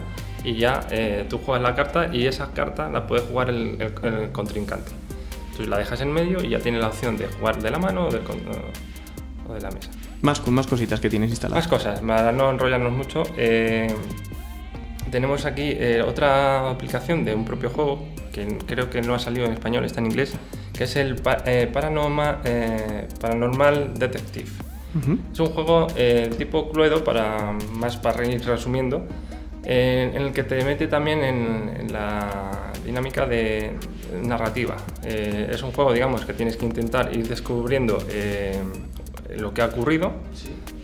y 0.44 0.54
ya 0.56 0.86
eh, 0.90 1.24
tú 1.28 1.38
juegas 1.38 1.62
la 1.62 1.74
carta 1.74 2.08
y 2.14 2.26
esa 2.26 2.52
carta 2.52 2.88
la 2.90 3.06
puede 3.06 3.22
jugar 3.22 3.50
el, 3.50 3.78
el- 3.80 4.14
el 4.14 4.32
contrincante. 4.32 4.90
Entonces 5.44 5.68
la 5.68 5.78
dejas 5.78 6.00
en 6.00 6.12
medio 6.12 6.42
y 6.44 6.50
ya 6.50 6.58
tienes 6.58 6.80
la 6.80 6.88
opción 6.88 7.16
de 7.16 7.26
jugar 7.28 7.60
de 7.62 7.70
la 7.70 7.78
mano 7.78 8.06
o, 8.08 8.10
del 8.10 8.22
o 9.48 9.54
de 9.54 9.60
la 9.60 9.70
mesa. 9.70 9.90
Más, 10.22 10.40
con 10.40 10.54
más 10.54 10.66
cositas 10.66 11.00
que 11.00 11.08
tienes 11.08 11.30
instaladas. 11.30 11.64
Más 11.64 11.68
cosas, 11.68 12.00
para 12.00 12.32
no 12.32 12.50
enrollarnos 12.50 12.92
mucho. 12.92 13.22
tenemos 15.10 15.44
aquí 15.46 15.76
otra 16.06 16.70
aplicación 16.70 17.24
de 17.24 17.34
un 17.34 17.44
propio 17.44 17.70
juego 17.70 18.04
que 18.32 18.58
creo 18.66 18.90
que 18.90 19.00
no 19.02 19.14
ha 19.14 19.18
salido 19.18 19.46
en 19.46 19.52
español, 19.52 19.84
está 19.84 20.00
en 20.00 20.06
inglés, 20.06 20.34
que 20.76 20.84
es 20.84 20.96
el 20.96 21.20
eh, 21.46 21.68
Paranormal, 21.72 22.40
eh, 22.44 23.08
Paranormal 23.20 23.94
Detective. 23.98 24.48
Ujú. 24.94 25.18
Es 25.32 25.40
un 25.40 25.46
juego 25.46 25.86
eh, 25.96 26.30
tipo 26.38 26.70
Cluedo, 26.70 27.04
para, 27.04 27.52
más 27.72 27.96
para 27.96 28.26
ir 28.26 28.44
resumiendo, 28.44 29.06
eh, 29.64 30.10
en 30.14 30.22
el 30.22 30.32
que 30.32 30.42
te 30.44 30.62
mete 30.64 30.86
también 30.86 31.22
en, 31.24 31.76
en 31.80 31.92
la 31.92 32.72
dinámica 32.84 33.26
de 33.26 33.72
narrativa. 34.22 34.76
Eh, 35.04 35.50
es 35.52 35.62
un 35.62 35.72
juego, 35.72 35.92
digamos, 35.92 36.24
que 36.24 36.32
tienes 36.32 36.56
que 36.56 36.64
intentar 36.64 37.14
ir 37.14 37.28
descubriendo 37.28 37.98
eh, 38.10 38.54
lo 39.36 39.52
que 39.52 39.60
ha 39.62 39.66
ocurrido, 39.66 40.12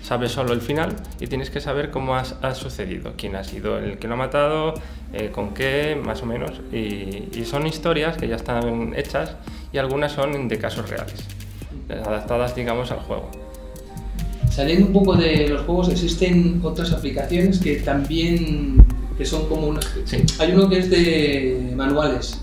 sabes 0.02 0.32
solo 0.32 0.52
el 0.52 0.60
final 0.60 0.96
y 1.20 1.28
tienes 1.28 1.48
que 1.48 1.60
saber 1.60 1.90
cómo 1.90 2.16
has- 2.16 2.34
ha 2.42 2.54
sucedido, 2.56 3.12
quién 3.16 3.36
ha 3.36 3.44
sido 3.44 3.78
el 3.78 3.98
que 3.98 4.08
lo 4.08 4.14
ha 4.14 4.16
matado, 4.16 4.74
eh, 5.12 5.30
con 5.32 5.54
qué, 5.54 5.96
más 6.04 6.22
o 6.22 6.26
menos. 6.26 6.50
Y, 6.72 7.28
y 7.32 7.44
son 7.46 7.66
historias 7.68 8.16
que 8.16 8.26
ya 8.26 8.34
están 8.36 8.94
hechas 8.96 9.36
y 9.72 9.78
algunas 9.78 10.12
son 10.12 10.48
de 10.48 10.58
casos 10.58 10.88
reales, 10.88 11.24
adaptadas, 12.04 12.54
digamos, 12.54 12.90
al 12.90 12.98
juego. 13.00 13.30
Saliendo 14.50 14.86
un 14.88 14.92
poco 14.92 15.14
de 15.16 15.48
los 15.48 15.62
juegos, 15.62 15.88
existen 15.88 16.60
otras 16.62 16.92
aplicaciones 16.92 17.58
que 17.58 17.76
también 17.76 18.84
que 19.16 19.24
son 19.24 19.46
como 19.48 19.66
unas... 19.68 19.86
Sí. 20.04 20.18
Hay 20.38 20.52
uno 20.52 20.68
que 20.68 20.78
es 20.78 20.90
de 20.90 21.72
manuales, 21.74 22.42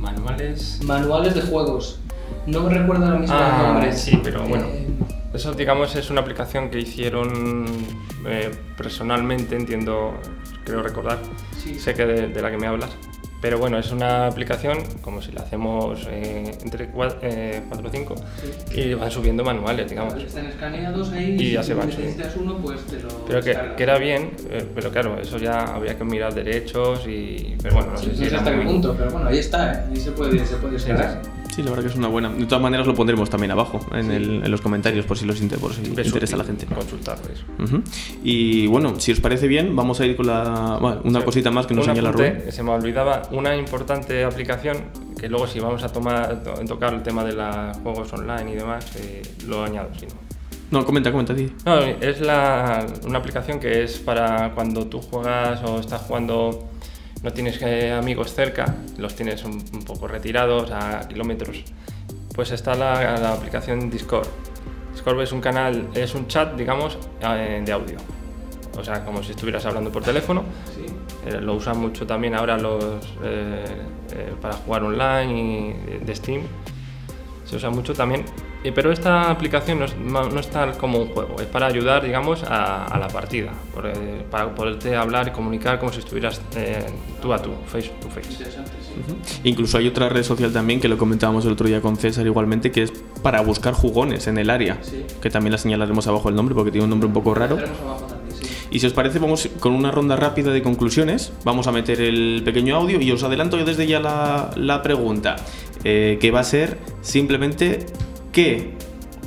Manuales. 0.00 0.80
manuales 0.84 1.34
de 1.34 1.42
juegos. 1.42 1.98
No 2.46 2.60
me 2.62 2.70
recuerdo 2.78 3.04
ahora 3.06 3.18
mismo 3.18 3.34
Ah, 3.36 3.56
el 3.66 3.72
nombre. 3.72 3.92
sí, 3.92 4.20
pero 4.22 4.42
bueno. 4.44 4.66
Eh, 4.66 4.86
Eso, 5.34 5.52
digamos, 5.54 5.94
es 5.96 6.10
una 6.10 6.20
aplicación 6.20 6.70
que 6.70 6.78
hicieron 6.80 7.64
eh, 8.26 8.50
personalmente, 8.76 9.56
entiendo, 9.56 10.14
creo 10.64 10.82
recordar. 10.82 11.18
Sí. 11.62 11.74
Sé 11.78 11.94
que 11.94 12.06
de, 12.06 12.28
de 12.28 12.42
la 12.42 12.50
que 12.50 12.56
me 12.58 12.66
hablas. 12.66 12.90
Pero 13.46 13.60
bueno, 13.60 13.78
es 13.78 13.92
una 13.92 14.26
aplicación 14.26 14.78
como 15.02 15.22
si 15.22 15.30
la 15.30 15.42
hacemos 15.42 16.04
eh, 16.10 16.50
entre 16.64 16.88
4 16.88 17.20
o 17.20 17.90
5 17.92 18.14
y 18.74 18.94
van 18.94 19.08
subiendo 19.08 19.44
manuales, 19.44 19.88
digamos. 19.88 20.20
están 20.20 20.46
escaneados 20.46 21.12
ahí 21.12 21.36
Y 21.38 21.52
ya 21.52 21.62
si 21.62 21.68
se 21.68 21.74
van 21.74 21.86
necesitas 21.86 22.34
uno, 22.34 22.58
pues 22.58 22.80
te 22.86 22.98
lo 22.98 23.24
Pero 23.24 23.40
que, 23.42 23.82
era 23.84 23.98
bien, 23.98 24.32
eh, 24.50 24.66
pero 24.74 24.90
claro, 24.90 25.20
eso 25.20 25.38
ya 25.38 25.60
habría 25.60 25.96
que 25.96 26.02
mirar 26.02 26.34
derechos 26.34 27.06
y... 27.06 27.54
Pero 27.62 27.76
bueno, 27.76 27.92
no 27.92 27.98
Sí, 27.98 28.06
sé 28.06 28.10
no 28.10 28.16
si 28.16 28.22
sé 28.24 28.26
era 28.30 28.38
hasta 28.38 28.50
qué 28.50 28.64
punto, 28.66 28.96
pero 28.98 29.10
bueno, 29.12 29.28
ahí 29.28 29.38
está, 29.38 29.72
¿eh? 29.74 29.84
ahí 29.92 29.96
se 30.00 30.10
puede, 30.10 30.44
se 30.44 30.56
puede 30.56 30.76
Sí, 30.80 30.86
sí. 30.88 31.45
Sí, 31.56 31.62
la 31.62 31.70
verdad 31.70 31.84
que 31.84 31.90
es 31.90 31.96
una 31.96 32.08
buena. 32.08 32.28
De 32.28 32.44
todas 32.44 32.60
maneras 32.60 32.86
lo 32.86 32.94
pondremos 32.94 33.30
también 33.30 33.50
abajo 33.50 33.80
en, 33.92 34.10
el- 34.10 34.44
en 34.44 34.50
los 34.50 34.60
comentarios 34.60 35.06
por 35.06 35.16
si 35.16 35.24
los 35.24 35.40
inter- 35.40 35.58
por 35.58 35.72
si 35.72 35.80
Es 35.96 36.06
interesa 36.06 36.34
a 36.34 36.38
la 36.40 36.44
gente. 36.44 36.66
Consultarlo 36.66 37.24
eso. 37.32 37.44
Ujú. 37.64 37.82
Y 38.22 38.66
bueno, 38.66 39.00
si 39.00 39.12
os 39.12 39.20
parece 39.20 39.48
bien, 39.48 39.74
vamos 39.74 39.98
a 40.00 40.04
ir 40.04 40.16
con 40.16 40.26
la 40.26 40.76
bueno, 40.78 41.00
una 41.04 41.24
cosita 41.24 41.50
más 41.50 41.66
que 41.66 41.72
nos 41.74 41.86
señala 41.86 42.12
Rubén. 42.12 42.44
Se 42.50 42.62
me 42.62 42.72
olvidaba 42.72 43.22
una 43.30 43.56
importante 43.56 44.22
aplicación 44.22 44.76
que 45.18 45.30
luego 45.30 45.46
si 45.46 45.58
vamos 45.58 45.82
a 45.82 45.88
tomar, 45.88 46.42
tocar 46.68 46.92
el 46.92 47.02
tema 47.02 47.24
de 47.24 47.32
los 47.32 47.76
juegos 47.78 48.12
online 48.12 48.52
y 48.52 48.54
demás, 48.56 48.84
eh, 48.96 49.22
lo 49.48 49.64
añado. 49.64 49.88
Si 49.98 50.04
no. 50.04 50.12
No, 50.72 50.84
comenta, 50.84 51.10
comenta, 51.10 51.32
di. 51.32 51.50
No, 51.64 51.78
es 51.78 52.20
la- 52.20 52.84
una 53.06 53.16
aplicación 53.18 53.58
que 53.60 53.84
es 53.84 53.98
para 53.98 54.52
cuando 54.54 54.86
tú 54.88 55.00
juegas 55.00 55.62
o 55.64 55.80
estás 55.80 56.02
jugando, 56.02 56.68
no 57.26 57.32
tienes 57.32 57.60
eh, 57.60 57.90
amigos 57.90 58.32
cerca, 58.32 58.76
los 58.98 59.16
tienes 59.16 59.42
un, 59.42 59.54
un 59.72 59.84
poco 59.84 60.06
retirados 60.06 60.70
a 60.70 61.08
kilómetros. 61.08 61.64
Pues 62.32 62.52
está 62.52 62.76
la, 62.76 63.18
la 63.18 63.32
aplicación 63.32 63.90
Discord. 63.90 64.28
Discord 64.92 65.20
es 65.22 65.32
un 65.32 65.40
canal, 65.40 65.88
es 65.92 66.14
un 66.14 66.28
chat, 66.28 66.54
digamos, 66.54 66.96
eh, 67.20 67.60
de 67.66 67.72
audio. 67.72 67.96
O 68.78 68.84
sea, 68.84 69.04
como 69.04 69.24
si 69.24 69.32
estuvieras 69.32 69.66
hablando 69.66 69.90
por 69.90 70.04
teléfono. 70.04 70.44
Eh, 71.26 71.40
lo 71.40 71.54
usan 71.54 71.80
mucho 71.80 72.06
también 72.06 72.36
ahora 72.36 72.58
los 72.58 72.94
eh, 73.24 73.64
para 74.40 74.54
jugar 74.54 74.84
online 74.84 75.74
y 76.00 76.04
de 76.04 76.14
Steam. 76.14 76.42
Se 77.44 77.56
usa 77.56 77.70
mucho 77.70 77.92
también. 77.92 78.24
Eh, 78.66 78.72
pero 78.74 78.90
esta 78.90 79.30
aplicación 79.30 79.78
no 79.78 79.84
es, 79.84 79.96
no- 79.96 80.28
no 80.28 80.40
es 80.40 80.48
tal 80.50 80.76
como 80.76 80.98
un 80.98 81.06
juego, 81.08 81.36
es 81.40 81.46
para 81.46 81.66
ayudar, 81.66 82.02
digamos, 82.02 82.42
a, 82.42 82.86
a 82.86 82.98
la 82.98 83.06
partida, 83.06 83.52
por, 83.72 83.86
eh, 83.86 83.92
para 84.28 84.52
poderte 84.56 84.96
hablar 84.96 85.28
y 85.28 85.30
comunicar 85.30 85.78
como 85.78 85.92
si 85.92 86.00
estuvieras 86.00 86.40
eh, 86.56 86.84
tú 87.22 87.32
a 87.32 87.40
tú, 87.40 87.50
face 87.66 87.92
to 88.00 88.08
face. 88.08 88.28
Incluso 89.44 89.78
hay 89.78 89.86
otra 89.86 90.08
red 90.08 90.24
social 90.24 90.52
también 90.52 90.80
que 90.80 90.88
lo 90.88 90.98
comentábamos 90.98 91.44
el 91.44 91.52
otro 91.52 91.68
día 91.68 91.80
con 91.80 91.96
César 91.96 92.26
igualmente, 92.26 92.72
que 92.72 92.82
es 92.82 92.92
para 93.22 93.40
buscar 93.40 93.72
jugones 93.72 94.26
en 94.26 94.36
el 94.38 94.50
área. 94.50 94.78
Que 95.22 95.30
también 95.30 95.52
la 95.52 95.58
señalaremos 95.58 96.06
abajo 96.08 96.28
el 96.28 96.34
nombre 96.34 96.54
porque 96.56 96.72
tiene 96.72 96.84
un 96.84 96.90
nombre 96.90 97.06
un 97.06 97.12
poco 97.12 97.34
raro. 97.34 97.58
Y 98.70 98.80
si 98.80 98.86
os 98.86 98.92
parece, 98.94 99.20
vamos 99.20 99.48
con 99.60 99.74
una 99.74 99.92
ronda 99.92 100.16
rápida 100.16 100.50
de 100.50 100.60
conclusiones. 100.62 101.32
Vamos 101.44 101.68
a 101.68 101.72
meter 101.72 102.00
el 102.00 102.42
pequeño 102.44 102.74
audio 102.74 103.00
y 103.00 103.12
os 103.12 103.22
adelanto 103.22 103.56
yo 103.58 103.64
desde 103.64 103.86
ya 103.86 104.00
la, 104.00 104.50
la 104.56 104.82
pregunta, 104.82 105.36
eh, 105.84 106.18
que 106.20 106.30
va 106.32 106.40
a 106.40 106.44
ser 106.44 106.78
simplemente 107.00 107.86
qué 108.36 108.74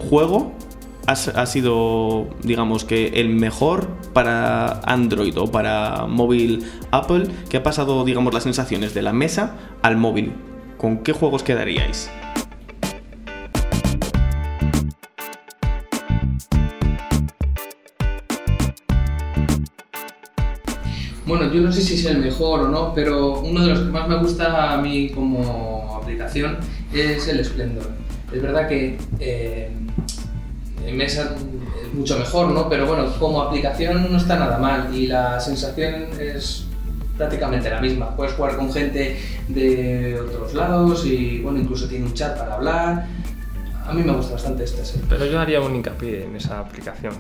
juego 0.08 0.54
ha, 1.08 1.16
sido, 1.48 2.28
digamos 2.44 2.86
que, 2.86 3.08
el 3.16 3.30
mejor 3.30 3.88
para 4.14 4.82
Android 4.82 5.36
o 5.40 5.52
para 5.52 6.06
móvil 6.06 6.64
Apple, 6.92 7.28
que 7.50 7.58
ha 7.58 7.64
pasado, 7.64 8.06
digamos, 8.06 8.36
las 8.36 8.44
sensaciones 8.44 8.94
de 8.94 9.02
la 9.02 9.12
mesa 9.12 9.56
al 9.82 9.98
móvil. 9.98 10.34
¿Con 10.78 11.00
qué 11.00 11.12
juegos 11.14 11.42
quedaríais? 11.42 12.12
Bueno, 21.26 21.52
yo 21.52 21.62
no 21.62 21.72
sé 21.72 21.82
si 21.82 21.96
es 21.96 22.06
el 22.06 22.20
mejor 22.20 22.60
o 22.60 22.68
no, 22.68 22.94
pero 22.94 23.40
uno 23.40 23.64
de 23.64 23.70
los 23.70 23.80
que 23.80 23.90
más 23.90 24.08
me 24.08 24.20
gusta 24.20 24.72
a 24.72 24.78
mí 24.78 25.10
como 25.10 26.00
aplicación 26.00 26.58
es 26.94 27.28
el 27.28 27.44
Splendor. 27.44 28.09
Es 28.34 28.42
verdad 28.42 28.68
que 28.68 28.98
eh, 29.20 29.70
en 30.86 30.98
mesa 30.98 31.36
es 31.84 31.94
mucho 31.94 32.18
mejor, 32.18 32.50
¿no? 32.50 32.70
Pero 32.70 32.86
bueno, 32.86 33.12
como 33.20 33.42
aplicación 33.42 34.12
no 34.12 34.18
está 34.18 34.38
nada 34.38 34.58
mal 34.58 34.94
y 34.96 35.08
la 35.08 35.40
sensación 35.40 36.08
es 36.20 36.66
prácticamente 37.18 37.70
la 37.70 37.82
misma. 37.82 38.16
Puedes 38.16 38.34
jugar 38.34 38.56
con 38.56 38.72
gente 38.72 39.18
de 39.48 40.20
otros 40.22 40.54
lados 40.54 41.06
y 41.06 41.40
bueno, 41.40 41.60
incluso 41.60 41.88
tiene 41.88 42.06
un 42.06 42.14
chat 42.14 42.38
para 42.38 42.56
hablar. 42.56 43.08
A 43.86 43.94
mí 43.94 44.04
me 44.04 44.14
gusta 44.14 44.34
bastante 44.34 44.64
este. 44.64 44.86
sí. 44.86 45.02
Pero 45.10 45.26
yo 45.26 45.40
haría 45.40 45.60
un 45.62 45.76
hincapié 45.76 46.26
en 46.26 46.36
esa 46.36 46.60
aplicación. 46.60 47.14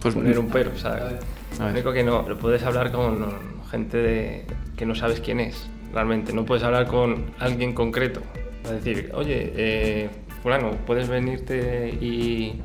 Pues- 0.00 0.14
poner 0.14 0.38
un 0.38 0.48
pero, 0.48 0.76
¿sabes? 0.78 1.02
A 1.02 1.04
ver. 1.06 1.18
A 1.18 1.58
Lo 1.58 1.64
ver. 1.66 1.74
único 1.74 1.92
que 1.92 2.02
no, 2.04 2.28
lo 2.28 2.38
puedes 2.38 2.62
hablar 2.62 2.90
con 2.92 3.26
gente 3.70 3.96
de- 3.98 4.46
que 4.76 4.86
no 4.86 4.94
sabes 4.94 5.20
quién 5.20 5.40
es, 5.40 5.66
realmente. 5.92 6.32
No 6.32 6.44
puedes 6.44 6.62
hablar 6.64 6.86
con 6.86 7.26
alguien 7.38 7.72
concreto. 7.74 8.20
Es 8.64 8.70
decir, 8.70 9.10
oye, 9.14 9.52
eh, 9.56 10.10
fulano, 10.42 10.72
¿puedes 10.86 11.08
venirte 11.08 11.88
y, 12.00 12.60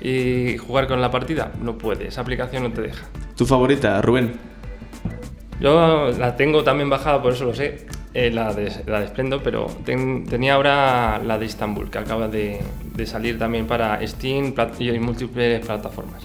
y 0.00 0.56
jugar 0.58 0.86
con 0.86 1.00
la 1.00 1.10
partida? 1.10 1.52
No 1.62 1.76
puedes, 1.78 2.08
esa 2.08 2.20
aplicación 2.22 2.62
no 2.64 2.72
te 2.72 2.82
deja. 2.82 3.04
¿Tu 3.36 3.44
favorita, 3.46 4.00
Rubén? 4.02 4.32
Yo 5.60 6.10
la 6.18 6.36
tengo 6.36 6.64
también 6.64 6.88
bajada, 6.88 7.20
por 7.20 7.34
eso 7.34 7.44
lo 7.44 7.54
sé, 7.54 7.86
eh, 8.14 8.30
la, 8.30 8.54
de, 8.54 8.72
la 8.86 9.00
de 9.00 9.06
pero 9.44 9.66
ten- 9.84 10.24
tenía 10.26 10.54
ahora 10.54 11.20
la 11.22 11.38
de 11.38 11.44
Istanbul, 11.44 11.90
que 11.90 11.98
acaba 11.98 12.28
de, 12.28 12.60
de 12.94 13.06
salir 13.06 13.38
también 13.38 13.66
para 13.66 14.04
Steam 14.06 14.54
y 14.78 14.98
múltiples 14.98 15.64
plataformas. 15.64 16.22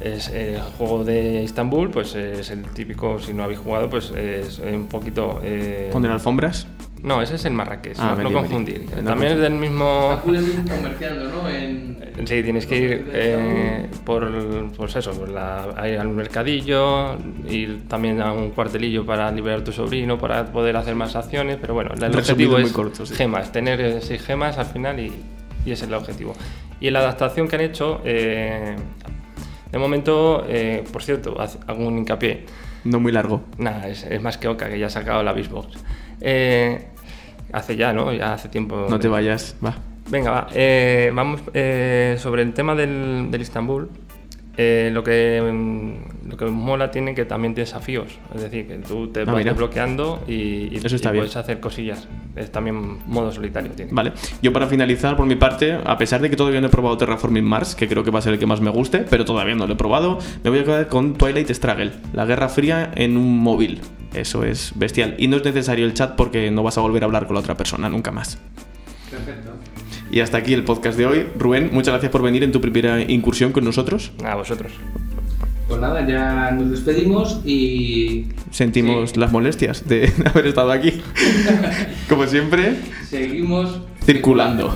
Es 0.00 0.28
el 0.28 0.60
juego 0.60 1.02
de 1.02 1.42
Istanbul, 1.42 1.90
pues 1.90 2.14
es 2.14 2.50
el 2.50 2.62
típico, 2.66 3.18
si 3.18 3.32
no 3.34 3.42
habéis 3.42 3.58
jugado, 3.58 3.90
pues 3.90 4.10
es 4.12 4.60
un 4.60 4.86
poquito... 4.86 5.40
eh, 5.42 5.88
¿Poner 5.90 6.12
alfombras? 6.12 6.68
No, 7.02 7.22
ese 7.22 7.36
es 7.36 7.44
el 7.44 7.52
Marrakech, 7.52 7.96
Ah, 7.98 8.14
no, 8.16 8.24
no 8.24 8.32
confundir. 8.32 8.84
No 8.96 9.10
También 9.10 9.32
es 9.32 9.38
del 9.38 9.52
mismo... 9.54 10.20
Comerciando, 10.24 11.28
¿no? 11.30 11.48
En, 11.48 11.96
Sí, 12.26 12.42
tienes 12.42 12.66
que 12.66 12.76
ir 12.78 13.10
eh, 13.12 13.86
por, 14.04 14.70
pues 14.76 14.96
eso, 14.96 15.12
por 15.12 15.28
la- 15.28 15.74
ahí 15.76 15.94
al 15.96 16.08
mercadillo, 16.08 17.14
ir 17.48 17.86
también 17.88 18.22
a 18.22 18.32
un 18.32 18.50
cuartelillo 18.50 19.04
para 19.04 19.30
liberar 19.30 19.60
a 19.60 19.64
tu 19.64 19.70
sobrino, 19.70 20.18
para 20.18 20.46
poder 20.46 20.76
hacer 20.76 20.94
más 20.94 21.14
acciones, 21.14 21.58
pero 21.60 21.74
bueno, 21.74 21.90
el 21.92 21.98
Resumido 22.12 22.54
objetivo 22.54 22.58
es 22.58 22.72
corto, 22.72 23.04
sí. 23.04 23.14
gemas, 23.14 23.52
tener 23.52 23.80
eh, 23.82 24.00
seis 24.00 24.22
gemas 24.22 24.56
al 24.56 24.64
final 24.66 24.98
y, 24.98 25.12
y 25.66 25.70
ese 25.72 25.84
es 25.84 25.88
el 25.88 25.94
objetivo. 25.94 26.32
Y 26.80 26.86
en 26.88 26.94
la 26.94 27.00
adaptación 27.00 27.48
que 27.48 27.56
han 27.56 27.62
hecho, 27.62 28.00
eh, 28.04 28.74
de 29.70 29.78
momento, 29.78 30.44
eh, 30.48 30.84
por 30.90 31.02
cierto, 31.02 31.36
haz- 31.38 31.58
hago 31.66 31.86
un 31.86 31.98
hincapié, 31.98 32.46
No 32.84 32.98
muy 32.98 33.12
largo. 33.12 33.42
nada, 33.58 33.88
es, 33.88 34.04
es 34.04 34.22
más 34.22 34.38
que 34.38 34.48
Oca, 34.48 34.70
que 34.70 34.78
ya 34.78 34.86
ha 34.86 34.90
sacado 34.90 35.22
la 35.22 35.32
Xbox. 35.34 35.76
Eh, 36.20 36.86
hace 37.52 37.76
ya, 37.76 37.92
¿no? 37.92 38.12
Ya 38.12 38.34
hace 38.34 38.48
tiempo. 38.48 38.86
No 38.88 38.98
te 38.98 39.08
vayas, 39.08 39.56
va. 39.64 39.74
Venga, 40.08 40.30
va. 40.30 40.46
eh, 40.54 41.10
vamos 41.14 41.40
eh, 41.52 42.16
sobre 42.18 42.42
el 42.42 42.52
tema 42.52 42.74
del, 42.74 43.28
del 43.30 43.40
Istanbul. 43.40 43.88
eh, 44.58 44.88
lo, 44.90 45.04
que, 45.04 45.42
mm, 45.52 46.30
lo 46.30 46.36
que 46.38 46.46
mola 46.46 46.90
tiene 46.90 47.14
que 47.14 47.26
también 47.26 47.52
tiene 47.52 47.66
desafíos. 47.66 48.06
Es 48.34 48.40
decir, 48.40 48.66
que 48.66 48.76
tú 48.78 49.08
te 49.08 49.20
Ah, 49.20 49.24
vas 49.26 49.44
desbloqueando 49.44 50.22
y, 50.26 50.32
y- 50.72 50.80
Eso 50.82 50.96
está 50.96 51.10
y 51.10 51.12
bien. 51.12 51.22
puedes 51.24 51.36
hacer 51.36 51.60
cosillas. 51.60 52.08
Es 52.36 52.50
también 52.50 52.98
modo 53.06 53.30
solitario 53.32 53.72
tiene. 53.72 53.92
Vale, 53.92 54.12
yo 54.40 54.54
para 54.54 54.66
finalizar 54.66 55.14
por 55.14 55.26
mi 55.26 55.36
parte, 55.36 55.78
a 55.84 55.98
pesar 55.98 56.22
de 56.22 56.30
que 56.30 56.36
todavía 56.36 56.62
no 56.62 56.68
he 56.68 56.70
probado 56.70 56.96
Terraforming 56.96 57.44
Mars, 57.44 57.74
que 57.74 57.86
creo 57.86 58.02
que 58.02 58.10
va 58.10 58.20
a 58.20 58.22
ser 58.22 58.32
el 58.32 58.38
que 58.38 58.46
más 58.46 58.62
me 58.62 58.70
guste, 58.70 59.00
pero 59.10 59.26
todavía 59.26 59.54
no 59.54 59.66
lo 59.66 59.74
he 59.74 59.76
probado, 59.76 60.18
me 60.42 60.48
voy 60.48 60.60
a 60.60 60.64
quedar 60.64 60.88
con 60.88 61.14
Twilight 61.14 61.50
Struggle, 61.50 61.92
la 62.14 62.24
Guerra 62.24 62.48
Fría 62.48 62.92
en 62.94 63.18
un 63.18 63.38
móvil. 63.38 63.82
Eso 64.16 64.44
es 64.44 64.72
bestial. 64.74 65.14
Y 65.18 65.28
no 65.28 65.36
es 65.36 65.44
necesario 65.44 65.86
el 65.86 65.94
chat 65.94 66.16
porque 66.16 66.50
no 66.50 66.62
vas 66.62 66.78
a 66.78 66.80
volver 66.80 67.02
a 67.02 67.06
hablar 67.06 67.26
con 67.26 67.34
la 67.34 67.40
otra 67.40 67.56
persona 67.56 67.88
nunca 67.88 68.10
más. 68.10 68.38
Perfecto. 69.10 69.50
Y 70.10 70.20
hasta 70.20 70.38
aquí 70.38 70.54
el 70.54 70.64
podcast 70.64 70.96
de 70.96 71.06
hoy. 71.06 71.26
Rubén, 71.38 71.70
muchas 71.72 71.92
gracias 71.92 72.10
por 72.12 72.22
venir 72.22 72.42
en 72.44 72.52
tu 72.52 72.60
primera 72.60 73.00
incursión 73.02 73.52
con 73.52 73.64
nosotros. 73.64 74.12
A 74.24 74.34
vosotros. 74.36 74.72
Pues 75.68 75.80
nada, 75.80 76.06
ya 76.06 76.52
nos 76.52 76.70
despedimos 76.70 77.40
y 77.44 78.26
Sentimos 78.52 79.10
Sí. 79.10 79.18
las 79.20 79.32
molestias 79.32 79.86
de 79.88 80.12
haber 80.26 80.46
estado 80.46 80.70
aquí. 80.70 81.02
Como 82.08 82.26
siempre, 82.26 82.76
seguimos 83.08 83.80
circulando. 84.04 84.74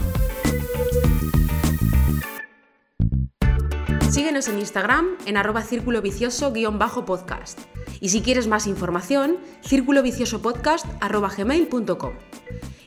En 4.48 4.58
Instagram 4.58 5.18
en 5.26 5.36
arroba 5.36 5.62
círculo 5.62 6.00
vicioso-podcast. 6.00 7.60
Y 8.00 8.08
si 8.08 8.22
quieres 8.22 8.46
más 8.46 8.66
información, 8.66 9.36
círculo 9.60 10.02
vicioso 10.02 10.40
podcast 10.40 10.86
arroba 11.00 11.30
gmail.com. 11.36 12.14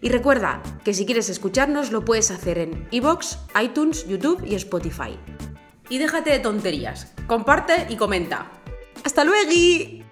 Y 0.02 0.10
recuerda 0.10 0.64
que 0.84 0.94
si 0.94 1.06
quieres 1.06 1.30
escucharnos 1.30 1.92
lo 1.92 2.04
puedes 2.04 2.32
hacer 2.32 2.58
en 2.58 2.88
iVoox, 2.92 3.38
iTunes, 3.62 4.08
YouTube 4.08 4.44
y 4.46 4.56
Spotify. 4.56 5.18
Y 5.90 6.00
déjate 6.00 6.32
de 6.32 6.40
tonterías, 6.40 7.14
comparte 7.28 7.86
y 7.90 7.98
comenta. 7.98 8.50
¡Hasta 9.04 9.24
luego! 9.24 10.03